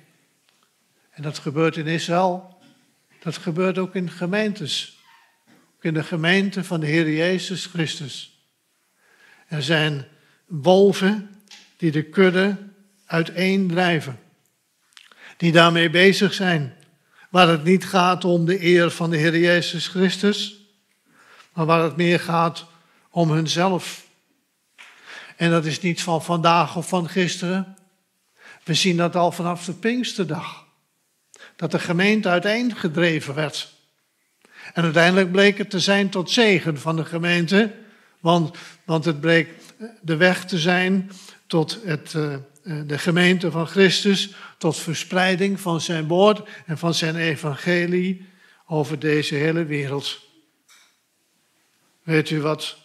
En 1.12 1.24
dat 1.24 1.40
gebeurt 1.40 1.78
in 1.78 1.88
Israël. 1.88 2.58
Dat 3.20 3.38
gebeurt 3.38 3.78
ook 3.78 3.96
in 3.96 4.10
gemeentes. 4.10 4.98
Ook 5.76 5.84
in 5.84 5.94
de 5.94 6.04
gemeente 6.04 6.64
van 6.64 6.80
de 6.80 6.86
Heer 6.86 7.12
Jezus 7.12 7.66
Christus. 7.66 8.42
Er 9.48 9.64
zijn 9.64 10.08
wolven 10.46 11.42
die 11.78 11.92
de 11.92 12.04
kudde 12.04 12.58
uiteen 13.06 13.68
drijven. 13.68 14.20
Die 15.38 15.52
daarmee 15.52 15.90
bezig 15.90 16.34
zijn 16.34 16.76
waar 17.30 17.48
het 17.48 17.64
niet 17.64 17.86
gaat 17.86 18.26
om 18.26 18.46
de 18.46 18.64
eer 18.66 18.92
van 18.92 19.10
de 19.10 19.18
Heer 19.18 19.38
Jezus 19.38 19.88
Christus, 19.88 20.56
maar 21.54 21.66
waar 21.66 21.84
het 21.84 21.96
meer 21.96 22.20
gaat 22.20 22.66
om 23.10 23.32
hunzelf. 23.32 24.06
En 25.36 25.52
dat 25.52 25.66
is 25.66 25.82
niet 25.82 26.02
van 26.02 26.24
vandaag 26.24 26.76
of 26.76 26.88
van 26.88 27.10
gisteren. 27.10 27.78
We 28.64 28.74
zien 28.74 28.98
dat 28.98 29.16
al 29.16 29.32
vanaf 29.32 29.66
de 29.66 29.74
Pinksterdag. 29.74 30.66
Dat 31.56 31.72
de 31.72 31.80
gemeente 31.80 32.30
uiteengedreven 32.30 33.34
werd. 33.34 33.76
En 34.74 34.84
uiteindelijk 34.84 35.32
bleek 35.32 35.58
het 35.58 35.70
te 35.70 35.80
zijn 35.80 36.10
tot 36.10 36.32
zegen 36.32 36.80
van 36.80 36.96
de 36.96 37.06
gemeente, 37.06 37.76
want, 38.20 38.58
want 38.86 39.06
het 39.06 39.20
bleek 39.20 39.50
de 40.02 40.16
weg 40.16 40.46
te 40.46 40.58
zijn 40.58 41.12
tot 41.48 41.80
het, 41.84 42.14
uh, 42.14 42.36
de 42.68 42.98
gemeente 42.98 43.52
van 43.52 43.68
Christus, 43.68 44.30
tot 44.58 44.78
verspreiding 44.78 45.60
van 45.60 45.82
zijn 45.82 46.08
woord 46.08 46.50
en 46.66 46.78
van 46.78 46.94
zijn 46.94 47.16
evangelie 47.16 48.26
over 48.66 49.00
deze 49.00 49.36
hele 49.36 49.66
wereld. 49.66 50.22
Weet 52.04 52.30
u 52.30 52.42
wat 52.42 52.78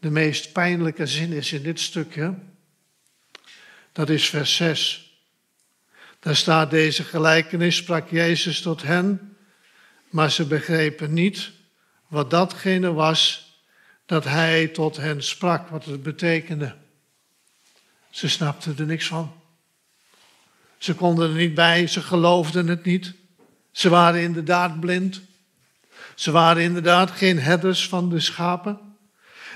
de 0.00 0.10
meest 0.10 0.52
pijnlijke 0.52 1.06
zin 1.06 1.32
is 1.32 1.52
in 1.52 1.62
dit 1.62 1.80
stukje? 1.80 2.34
Dat 3.92 4.10
is 4.10 4.28
vers 4.28 4.56
6. 4.56 5.12
Daar 6.20 6.36
staat 6.36 6.70
deze 6.70 7.04
gelijkenis, 7.04 7.76
sprak 7.76 8.10
Jezus 8.10 8.60
tot 8.60 8.82
hen, 8.82 9.36
maar 10.08 10.30
ze 10.30 10.46
begrepen 10.46 11.12
niet 11.12 11.50
wat 12.08 12.30
datgene 12.30 12.92
was 12.92 13.52
dat 14.06 14.24
hij 14.24 14.68
tot 14.68 14.96
hen 14.96 15.22
sprak, 15.22 15.68
wat 15.68 15.84
het 15.84 16.02
betekende. 16.02 16.82
Ze 18.14 18.28
snapten 18.28 18.74
er 18.78 18.86
niks 18.86 19.06
van. 19.06 19.32
Ze 20.78 20.94
konden 20.94 21.30
er 21.30 21.36
niet 21.36 21.54
bij, 21.54 21.86
ze 21.86 22.00
geloofden 22.00 22.66
het 22.66 22.84
niet. 22.84 23.12
Ze 23.72 23.88
waren 23.88 24.20
inderdaad 24.20 24.80
blind. 24.80 25.20
Ze 26.14 26.30
waren 26.30 26.62
inderdaad 26.62 27.10
geen 27.10 27.38
herders 27.38 27.88
van 27.88 28.10
de 28.10 28.20
schapen. 28.20 28.78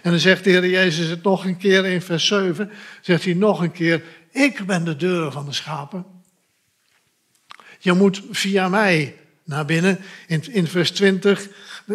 En 0.02 0.10
dan 0.10 0.20
zegt 0.20 0.44
de 0.44 0.50
Heer 0.50 0.68
Jezus 0.68 1.08
het 1.08 1.22
nog 1.22 1.44
een 1.44 1.56
keer 1.56 1.84
in 1.86 2.02
vers 2.02 2.26
7. 2.26 2.70
Zegt 3.00 3.24
hij 3.24 3.34
nog 3.34 3.60
een 3.60 3.72
keer, 3.72 4.02
ik 4.30 4.66
ben 4.66 4.84
de 4.84 4.96
deur 4.96 5.32
van 5.32 5.46
de 5.46 5.52
schapen. 5.52 6.04
Je 7.78 7.92
moet 7.92 8.22
via 8.30 8.68
mij 8.68 9.16
naar 9.44 9.64
binnen. 9.64 9.98
In, 10.26 10.52
in 10.52 10.66
vers 10.66 10.90
20, 10.90 11.48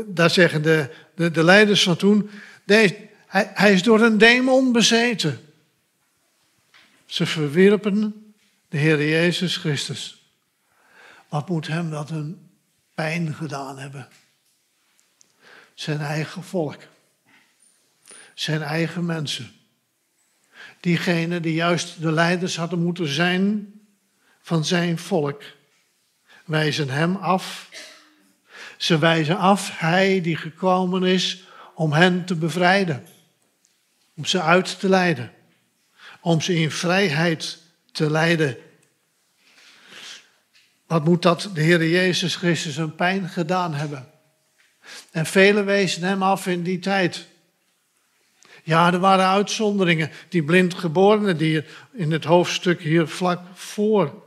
daar 0.05 0.30
zeggen 0.30 0.61
de, 0.61 0.89
de, 1.16 1.32
de 1.32 1.43
leiders 1.43 1.84
van 1.84 1.95
toen, 1.95 2.30
hij, 2.66 3.11
hij 3.53 3.74
is 3.74 3.84
door 3.84 4.01
een 4.01 4.18
demon 4.18 4.72
bezeten. 4.72 5.52
Ze 7.14 7.26
verwierpen 7.26 8.34
de 8.70 8.78
Heer 8.78 9.09
Jezus 9.09 9.57
Christus. 9.57 10.32
Wat 11.30 11.49
moet 11.49 11.68
hem 11.68 11.89
dat 11.89 12.09
een 12.09 12.49
pijn 12.93 13.34
gedaan 13.34 13.78
hebben? 13.78 14.07
Zijn 15.74 15.99
eigen 15.99 16.43
volk. 16.43 16.78
Zijn 18.34 18.61
eigen 18.61 19.05
mensen. 19.05 19.51
Diegenen 20.80 21.41
die 21.41 21.53
juist 21.53 22.01
de 22.01 22.11
leiders 22.11 22.57
hadden 22.57 22.84
moeten 22.84 23.07
zijn 23.07 23.74
van 24.41 24.66
zijn 24.66 24.97
volk, 24.97 25.43
wijzen 26.45 26.89
hem 26.89 27.16
af. 27.16 27.70
Ze 28.78 28.97
wijzen 28.97 29.38
af, 29.38 29.80
hij 29.80 30.22
die 30.22 30.38
gekomen 30.38 31.03
is 31.03 31.43
om 31.76 31.91
hen 31.91 32.26
te 32.26 32.36
bevrijden, 32.36 33.07
om 34.16 34.26
ze 34.26 34.41
uit 34.41 34.80
te 34.80 34.89
leiden, 34.89 35.34
om 36.24 36.41
ze 36.41 36.55
in 36.55 36.71
vrijheid 36.71 37.59
te 37.91 38.11
leiden. 38.11 38.57
Wat 40.88 41.05
moet 41.05 41.21
dat 41.21 41.49
de 41.53 41.61
Heer 41.61 41.88
Jezus 41.88 42.36
Christus 42.36 42.78
een 42.78 42.95
pijn 42.95 43.30
gedaan 43.30 43.74
hebben? 43.74 44.11
En 45.11 45.26
velen 45.26 45.65
wezen 45.65 46.03
hem 46.03 46.24
af 46.24 46.47
in 46.47 46.63
die 46.63 46.80
tijd. 46.80 47.28
Ja, 48.63 48.93
er 48.93 48.99
waren 48.99 49.28
uitzonderingen. 49.28 50.11
Die 50.30 50.43
blindgeborenen 50.43 51.38
die 51.38 51.63
in 51.91 52.11
het 52.11 52.24
hoofdstuk 52.24 52.82
hier 52.82 53.07
vlak 53.07 53.41
voor. 53.53 54.24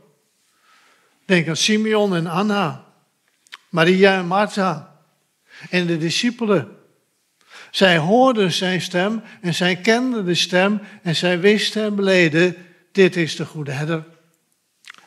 Denk 1.24 1.49
aan 1.49 1.57
Simeon 1.57 2.14
en 2.14 2.26
Anna, 2.26 2.84
Maria 3.68 4.18
en 4.18 4.26
Martha 4.26 5.01
en 5.70 5.86
de 5.86 5.99
discipelen. 5.99 6.75
Zij 7.70 7.98
hoorden 7.98 8.52
zijn 8.52 8.80
stem 8.80 9.22
en 9.40 9.54
zij 9.54 9.76
kenden 9.76 10.24
de 10.24 10.34
stem 10.34 10.80
en 11.02 11.16
zij 11.16 11.40
wisten 11.40 11.82
en 11.82 11.94
beleden, 11.94 12.56
dit 12.92 13.16
is 13.16 13.36
de 13.36 13.44
goede 13.44 13.70
herder. 13.70 14.04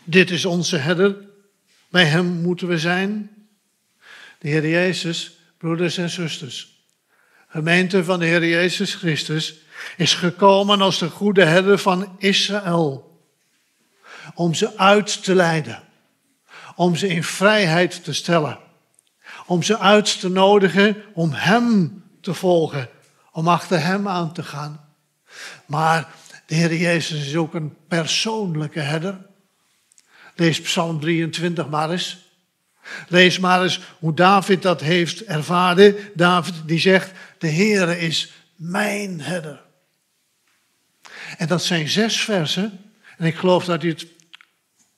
Dit 0.04 0.32
is 0.32 0.46
onze 0.46 0.78
herder. 0.78 1.16
Bij 1.90 2.06
hem 2.06 2.26
moeten 2.26 2.68
we 2.68 2.78
zijn. 2.78 3.30
De 4.40 4.48
Heer 4.48 4.70
Jezus, 4.70 5.40
broeders 5.58 5.98
en 5.98 6.10
zusters. 6.10 6.84
Gemeente 7.48 8.04
van 8.04 8.20
de 8.20 8.26
Heer 8.26 8.48
Jezus 8.48 8.96
Christus 8.96 9.56
is 9.98 10.14
gekomen 10.14 10.82
als 10.82 11.00
de 11.00 11.10
goede 11.10 11.44
herder 11.44 11.78
van 11.78 12.16
Israël. 12.18 13.22
Om 14.36 14.54
ze 14.54 14.78
uit 14.78 15.24
te 15.24 15.36
leiden. 15.36 15.84
Om 16.76 16.96
ze 16.96 17.08
in 17.08 17.24
vrijheid 17.24 18.04
te 18.04 18.14
stellen. 18.14 18.60
Om 19.46 19.64
ze 19.64 19.78
uit 19.78 20.20
te 20.20 20.30
nodigen 20.30 21.04
om 21.14 21.32
Hem 21.32 22.04
te 22.22 22.34
volgen. 22.34 22.90
Om 23.32 23.48
achter 23.48 23.84
Hem 23.84 24.08
aan 24.08 24.34
te 24.34 24.44
gaan. 24.44 24.86
Maar 25.66 26.08
de 26.46 26.56
Heer 26.56 26.76
Jezus 26.76 27.28
is 27.28 27.36
ook 27.36 27.54
een 27.54 27.76
persoonlijke 27.88 28.80
herder. 28.80 29.26
Lees 30.36 30.62
Psalm 30.62 31.00
23 31.00 31.70
maar 31.70 31.92
eens. 31.92 32.28
Lees 33.08 33.40
maar 33.40 33.64
eens 33.64 33.80
hoe 34.00 34.14
David 34.14 34.62
dat 34.62 34.82
heeft 34.82 35.24
ervaren. 35.24 35.96
David 36.14 36.54
die 36.66 36.80
zegt, 36.80 37.12
de 37.38 37.50
Heere 37.50 38.00
is 38.00 38.32
mijn 38.56 39.22
herder. 39.22 39.62
En 41.38 41.48
dat 41.48 41.64
zijn 41.64 41.88
zes 41.88 42.22
versen. 42.22 42.80
En 43.18 43.26
ik 43.26 43.36
geloof 43.36 43.66
dat 43.66 43.82
hij 43.82 43.90
het 43.90 44.08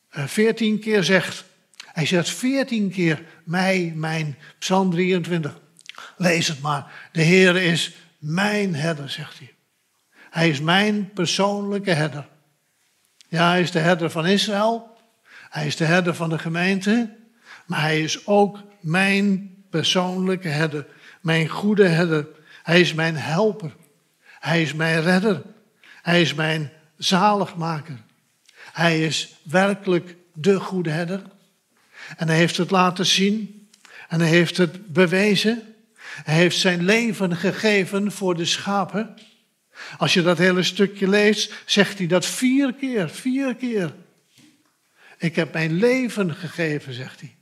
eh, 0.09 0.28
veertien 0.28 0.80
keer 0.80 1.03
zegt. 1.03 1.43
Hij 1.86 2.05
zegt 2.05 2.30
veertien 2.30 2.91
keer 2.91 3.24
mij, 3.43 3.93
mijn, 3.95 4.38
Psalm 4.59 4.91
23. 4.91 5.59
Lees 6.22 6.47
het 6.47 6.61
maar. 6.61 6.91
De 7.11 7.24
Heere 7.24 7.63
is 7.63 7.95
mijn 8.17 8.76
herder, 8.76 9.09
zegt 9.09 9.38
hij. 9.38 9.53
Hij 10.30 10.49
is 10.49 10.59
mijn 10.59 11.13
persoonlijke 11.13 11.91
herder. 11.91 12.28
Ja, 13.28 13.49
hij 13.49 13.61
is 13.61 13.72
de 13.72 13.80
herder 13.80 14.09
van 14.09 14.26
Israël. 14.26 14.97
Hij 15.49 15.67
is 15.67 15.76
de 15.76 15.86
herder 15.86 16.15
van 16.15 16.30
de 16.30 16.39
gemeente. 16.39 17.15
Maar 17.65 17.82
hij 17.82 18.01
is 18.01 18.28
ook 18.28 18.59
mijn 18.82 19.55
persoonlijke 19.69 20.47
herder. 20.47 20.88
Mijn 21.22 21.47
goede 21.47 21.88
herder. 21.88 22.28
Hij 22.63 22.80
is 22.80 22.93
mijn 22.93 23.17
helper. 23.17 23.76
Hij 24.39 24.61
is 24.61 24.74
mijn 24.74 25.01
redder. 25.01 25.41
Hij 26.01 26.22
is 26.22 26.34
mijn 26.34 26.72
zaligmaker. 26.97 27.97
Hij 28.53 29.05
is 29.05 29.36
werkelijk 29.43 30.15
de 30.34 30.59
goede 30.59 30.89
herder. 30.89 31.22
En 32.17 32.28
hij 32.28 32.38
heeft 32.38 32.57
het 32.57 32.72
laten 32.72 33.05
zien. 33.05 33.67
En 34.07 34.19
hij 34.19 34.30
heeft 34.30 34.57
het 34.57 34.93
bewezen. 34.93 35.70
Hij 36.24 36.36
heeft 36.36 36.57
zijn 36.57 36.84
leven 36.84 37.36
gegeven 37.36 38.12
voor 38.12 38.36
de 38.36 38.45
schapen. 38.45 39.16
Als 39.97 40.14
je 40.14 40.22
dat 40.22 40.38
hele 40.38 40.64
stukje 40.64 41.07
leest, 41.07 41.53
zegt 41.66 41.97
hij 41.97 42.07
dat 42.07 42.26
vier 42.26 42.74
keer, 42.74 43.09
vier 43.09 43.55
keer. 43.55 43.93
Ik 45.18 45.36
heb 45.36 45.53
mijn 45.53 45.74
leven 45.74 46.36
gegeven, 46.36 46.93
zegt 46.93 47.20
hij. 47.20 47.36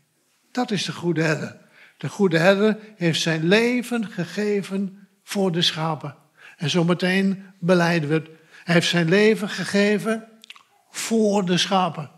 Dat 0.51 0.71
is 0.71 0.85
de 0.85 0.91
goede 0.91 1.21
herder. 1.21 1.57
De 1.97 2.09
goede 2.09 2.37
herder 2.37 2.77
heeft 2.95 3.21
zijn 3.21 3.47
leven 3.47 4.07
gegeven 4.07 5.07
voor 5.23 5.51
de 5.51 5.61
schapen. 5.61 6.15
En 6.57 6.69
zometeen 6.69 7.45
beleiden 7.59 8.09
we 8.09 8.15
het. 8.15 8.27
Hij 8.63 8.73
heeft 8.73 8.89
zijn 8.89 9.09
leven 9.09 9.49
gegeven 9.49 10.27
voor 10.89 11.45
de 11.45 11.57
schapen. 11.57 12.11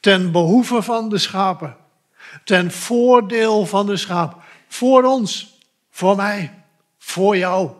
Ten 0.00 0.32
behoeve 0.32 0.82
van 0.82 1.08
de 1.08 1.18
schapen. 1.18 1.76
Ten 2.44 2.70
voordeel 2.70 3.66
van 3.66 3.86
de 3.86 3.96
schapen. 3.96 4.42
Voor 4.68 5.04
ons, 5.04 5.55
voor 5.96 6.16
mij, 6.16 6.64
voor 6.98 7.36
jou. 7.36 7.70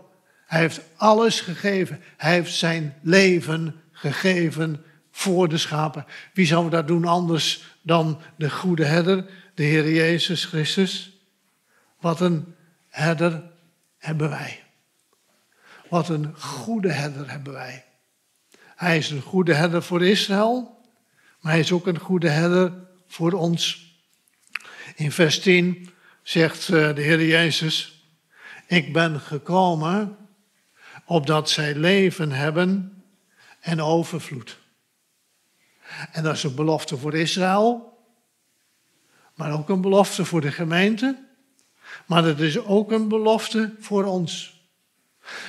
Hij 0.47 0.61
heeft 0.61 0.81
alles 0.97 1.41
gegeven. 1.41 2.03
Hij 2.17 2.33
heeft 2.33 2.55
zijn 2.55 2.95
leven 3.03 3.83
gegeven 3.93 4.85
voor 5.11 5.49
de 5.49 5.59
schapen. 5.59 6.07
Wie 6.33 6.47
zou 6.47 6.71
dat 6.71 6.87
doen 6.87 7.05
anders 7.05 7.64
dan 7.83 8.21
de 8.37 8.51
goede 8.51 8.85
herder, 8.85 9.27
de 9.55 9.62
Heer 9.62 9.93
Jezus 9.93 10.45
Christus? 10.45 11.19
Wat 12.01 12.21
een 12.21 12.55
herder 12.89 13.43
hebben 13.99 14.29
wij. 14.29 14.62
Wat 15.89 16.09
een 16.09 16.35
goede 16.39 16.93
herder 16.93 17.31
hebben 17.31 17.53
wij. 17.53 17.85
Hij 18.77 18.99
is 18.99 19.11
een 19.11 19.23
goede 19.23 19.55
herder 19.55 19.83
voor 19.83 20.05
Israël, 20.05 20.81
maar 21.41 21.53
hij 21.53 21.61
is 21.61 21.73
ook 21.73 21.87
een 21.87 21.99
goede 21.99 22.29
herder 22.29 22.73
voor 23.07 23.33
ons. 23.33 23.95
In 24.95 25.12
vers 25.12 25.41
10 25.41 25.91
zegt 26.23 26.69
eh, 26.69 26.95
de 26.95 27.03
Heer 27.03 27.27
Jezus, 27.27 27.95
ik 28.67 28.93
ben 28.93 29.21
gekomen 29.21 30.17
opdat 31.05 31.51
zij 31.51 31.75
leven 31.75 32.33
hebben 32.33 33.03
en 33.61 33.83
overvloed. 33.83 34.59
En 36.12 36.23
dat 36.23 36.35
is 36.35 36.43
een 36.43 36.55
belofte 36.55 36.97
voor 36.97 37.14
Israël, 37.14 37.99
maar 39.35 39.53
ook 39.53 39.69
een 39.69 39.81
belofte 39.81 40.25
voor 40.25 40.41
de 40.41 40.53
gemeente, 40.53 41.25
maar 42.07 42.25
het 42.25 42.41
is 42.41 42.59
ook 42.59 42.93
een 42.93 43.09
belofte 43.09 43.75
voor 43.79 44.05
ons. 44.05 44.55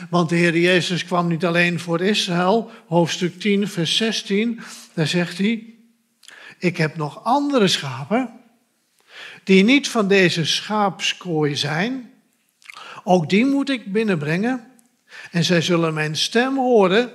Want 0.09 0.29
de 0.29 0.35
Heer 0.35 0.57
Jezus 0.57 1.05
kwam 1.05 1.27
niet 1.27 1.45
alleen 1.45 1.79
voor 1.79 2.01
Israël, 2.01 2.71
hoofdstuk 2.87 3.39
10, 3.39 3.67
vers 3.67 3.95
16, 3.95 4.61
daar 4.93 5.07
zegt 5.07 5.37
hij, 5.37 5.73
ik 6.59 6.77
heb 6.77 6.95
nog 6.95 7.23
andere 7.23 7.67
schapen 7.67 8.39
die 9.43 9.63
niet 9.63 9.89
van 9.89 10.07
deze 10.07 10.45
schaapskooi 10.45 11.55
zijn, 11.55 12.11
ook 13.07 13.29
die 13.29 13.45
moet 13.45 13.69
ik 13.69 13.91
binnenbrengen 13.91 14.67
en 15.31 15.43
zij 15.43 15.61
zullen 15.61 15.93
mijn 15.93 16.15
stem 16.15 16.57
horen 16.57 17.11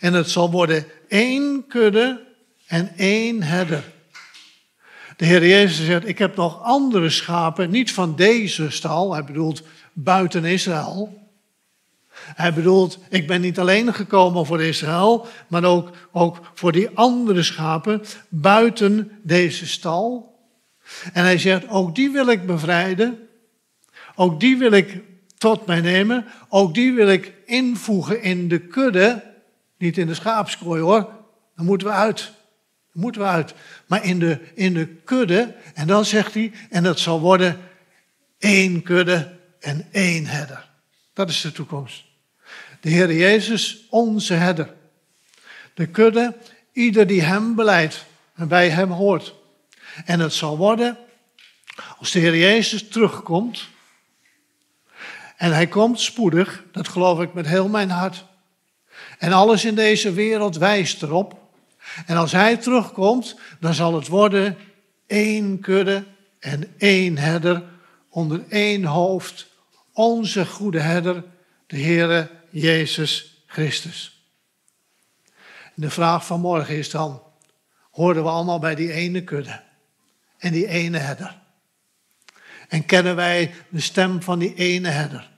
en 0.00 0.12
het 0.12 0.30
zal 0.30 0.50
worden 0.50 0.86
één 1.08 1.66
kudde 1.66 2.20
en 2.66 2.92
één 2.96 3.42
herder. 3.42 3.84
De 5.16 5.24
Heer 5.24 5.46
Jezus 5.46 5.86
zegt, 5.86 6.08
ik 6.08 6.18
heb 6.18 6.36
nog 6.36 6.62
andere 6.62 7.10
schapen, 7.10 7.70
niet 7.70 7.92
van 7.92 8.16
deze 8.16 8.70
stal, 8.70 9.12
hij 9.12 9.24
bedoelt 9.24 9.62
buiten 9.92 10.44
Israël. 10.44 11.30
Hij 12.12 12.54
bedoelt, 12.54 12.98
ik 13.08 13.26
ben 13.26 13.40
niet 13.40 13.58
alleen 13.58 13.94
gekomen 13.94 14.46
voor 14.46 14.62
Israël, 14.62 15.26
maar 15.48 15.64
ook, 15.64 15.90
ook 16.10 16.50
voor 16.54 16.72
die 16.72 16.90
andere 16.94 17.42
schapen 17.42 18.02
buiten 18.28 19.10
deze 19.22 19.66
stal. 19.66 20.36
En 21.12 21.24
hij 21.24 21.38
zegt, 21.38 21.68
ook 21.68 21.94
die 21.94 22.10
wil 22.10 22.28
ik 22.28 22.46
bevrijden, 22.46 23.28
ook 24.14 24.40
die 24.40 24.56
wil 24.56 24.72
ik 24.72 25.10
tot 25.42 25.66
mij 25.66 25.80
nemen. 25.80 26.26
Ook 26.48 26.74
die 26.74 26.92
wil 26.92 27.08
ik 27.08 27.32
invoegen 27.46 28.22
in 28.22 28.48
de 28.48 28.58
kudde. 28.58 29.22
Niet 29.78 29.98
in 29.98 30.06
de 30.06 30.14
schaapskooi 30.14 30.80
hoor. 30.80 31.10
Dan 31.56 31.66
moeten 31.66 31.86
we 31.86 31.92
uit. 31.92 32.32
Dan 32.92 33.02
moeten 33.02 33.20
we 33.20 33.26
uit. 33.26 33.54
Maar 33.86 34.04
in 34.04 34.18
de, 34.18 34.40
in 34.54 34.74
de 34.74 34.86
kudde. 34.86 35.54
En 35.74 35.86
dan 35.86 36.04
zegt 36.04 36.34
hij, 36.34 36.52
en 36.70 36.82
dat 36.82 36.98
zal 36.98 37.20
worden 37.20 37.60
één 38.38 38.82
kudde 38.82 39.38
en 39.60 39.86
één 39.90 40.26
herder. 40.26 40.68
Dat 41.12 41.28
is 41.28 41.40
de 41.40 41.52
toekomst. 41.52 42.04
De 42.80 42.90
Heer 42.90 43.14
Jezus, 43.14 43.86
onze 43.90 44.34
herder. 44.34 44.74
De 45.74 45.86
kudde, 45.86 46.36
ieder 46.72 47.06
die 47.06 47.22
hem 47.22 47.54
beleidt 47.54 48.04
en 48.34 48.48
bij 48.48 48.68
hem 48.68 48.90
hoort. 48.90 49.34
En 50.04 50.20
het 50.20 50.32
zal 50.32 50.56
worden, 50.56 50.98
als 51.98 52.10
de 52.10 52.18
Heer 52.18 52.36
Jezus 52.36 52.88
terugkomt, 52.88 53.70
en 55.36 55.52
hij 55.52 55.66
komt 55.66 56.00
spoedig, 56.00 56.64
dat 56.72 56.88
geloof 56.88 57.20
ik 57.20 57.34
met 57.34 57.46
heel 57.46 57.68
mijn 57.68 57.90
hart. 57.90 58.24
En 59.18 59.32
alles 59.32 59.64
in 59.64 59.74
deze 59.74 60.12
wereld 60.12 60.56
wijst 60.56 61.02
erop. 61.02 61.40
En 62.06 62.16
als 62.16 62.32
hij 62.32 62.56
terugkomt, 62.56 63.38
dan 63.60 63.74
zal 63.74 63.94
het 63.94 64.08
worden 64.08 64.56
één 65.06 65.60
kudde 65.60 66.04
en 66.38 66.74
één 66.78 67.18
herder 67.18 67.62
onder 68.08 68.44
één 68.48 68.84
hoofd. 68.84 69.50
Onze 69.92 70.46
goede 70.46 70.80
herder, 70.80 71.24
de 71.66 71.80
Heere 71.80 72.30
Jezus 72.50 73.44
Christus. 73.46 74.26
de 75.74 75.90
vraag 75.90 76.26
van 76.26 76.40
morgen 76.40 76.76
is 76.76 76.90
dan, 76.90 77.22
horen 77.90 78.22
we 78.22 78.28
allemaal 78.28 78.58
bij 78.58 78.74
die 78.74 78.92
ene 78.92 79.24
kudde 79.24 79.62
en 80.38 80.52
die 80.52 80.66
ene 80.66 80.98
herder? 80.98 81.41
En 82.72 82.86
kennen 82.86 83.16
wij 83.16 83.54
de 83.68 83.80
stem 83.80 84.22
van 84.22 84.38
die 84.38 84.54
ene 84.54 84.88
herder? 84.88 85.30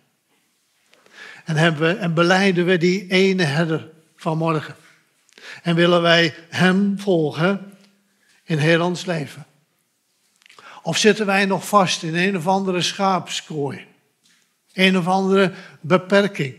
En, 1.45 1.57
hebben 1.57 1.89
we, 1.89 1.95
en 2.01 2.15
beleiden 2.15 2.65
we 2.65 2.77
die 2.77 3.11
ene 3.11 3.43
herder 3.43 3.91
van 4.17 4.39
morgen? 4.39 4.77
En 5.63 5.75
willen 5.75 6.03
wij 6.03 6.35
Hem 6.49 6.99
volgen 6.99 7.73
in 8.45 8.59
heel 8.59 8.85
ons 8.85 9.05
leven? 9.05 9.47
Of 10.83 10.99
zitten 10.99 11.27
wij 11.27 11.45
nog 11.45 11.69
vast 11.69 12.03
in 12.03 12.15
een 12.15 12.37
of 12.37 12.47
andere 12.47 12.83
schaapskooi? 12.83 13.87
Een 14.73 14.99
of 14.99 15.07
andere 15.07 15.53
beperking? 15.81 16.57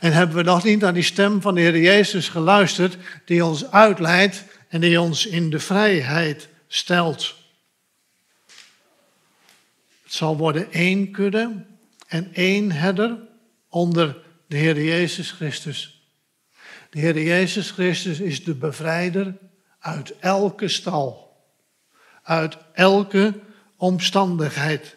En 0.00 0.12
hebben 0.12 0.36
we 0.36 0.42
nog 0.42 0.64
niet 0.64 0.80
naar 0.80 0.94
die 0.94 1.02
stem 1.02 1.40
van 1.40 1.54
de 1.54 1.60
Heer 1.60 1.78
Jezus 1.78 2.28
geluisterd, 2.28 2.96
die 3.24 3.44
ons 3.44 3.70
uitleidt 3.70 4.44
en 4.68 4.80
die 4.80 5.00
ons 5.00 5.26
in 5.26 5.50
de 5.50 5.60
vrijheid 5.60 6.48
stelt? 6.68 7.44
Het 10.06 10.14
zal 10.14 10.36
worden 10.36 10.72
één 10.72 11.10
kudde 11.10 11.64
en 12.06 12.34
één 12.34 12.72
herder 12.72 13.18
onder 13.68 14.16
de 14.48 14.56
Heer 14.56 14.82
Jezus 14.82 15.30
Christus. 15.30 16.08
De 16.90 16.98
Heer 16.98 17.22
Jezus 17.22 17.70
Christus 17.70 18.20
is 18.20 18.44
de 18.44 18.54
bevrijder 18.54 19.36
uit 19.78 20.18
elke 20.18 20.68
stal, 20.68 21.36
uit 22.22 22.56
elke 22.72 23.40
omstandigheid. 23.76 24.96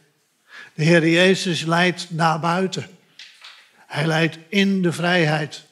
De 0.74 0.84
Heer 0.84 1.08
Jezus 1.08 1.66
leidt 1.66 2.12
naar 2.12 2.40
buiten. 2.40 2.86
Hij 3.88 4.06
leidt 4.06 4.38
in 4.50 4.82
de 4.82 4.92
vrijheid. 4.92 5.66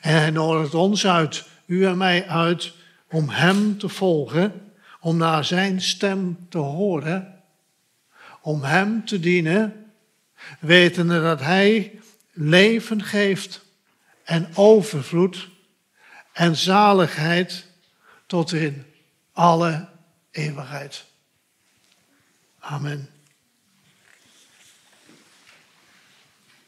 En 0.00 0.14
hij 0.18 0.30
nodigt 0.30 0.74
ons 0.74 1.06
uit, 1.06 1.44
u 1.66 1.86
en 1.86 1.96
mij 1.96 2.26
uit, 2.26 2.72
om 3.10 3.28
Hem 3.28 3.78
te 3.78 3.88
volgen, 3.88 4.72
om 5.00 5.16
naar 5.16 5.44
Zijn 5.44 5.80
stem 5.80 6.46
te 6.48 6.58
horen, 6.58 7.33
om 8.44 8.62
Hem 8.62 9.04
te 9.04 9.20
dienen, 9.20 9.92
wetende 10.60 11.20
dat 11.20 11.40
Hij 11.40 12.00
leven 12.32 13.02
geeft 13.02 13.64
en 14.24 14.48
overvloed 14.54 15.48
en 16.32 16.56
zaligheid 16.56 17.66
tot 18.26 18.52
in 18.52 18.84
alle 19.32 19.88
eeuwigheid. 20.30 21.04
Amen. 22.58 23.13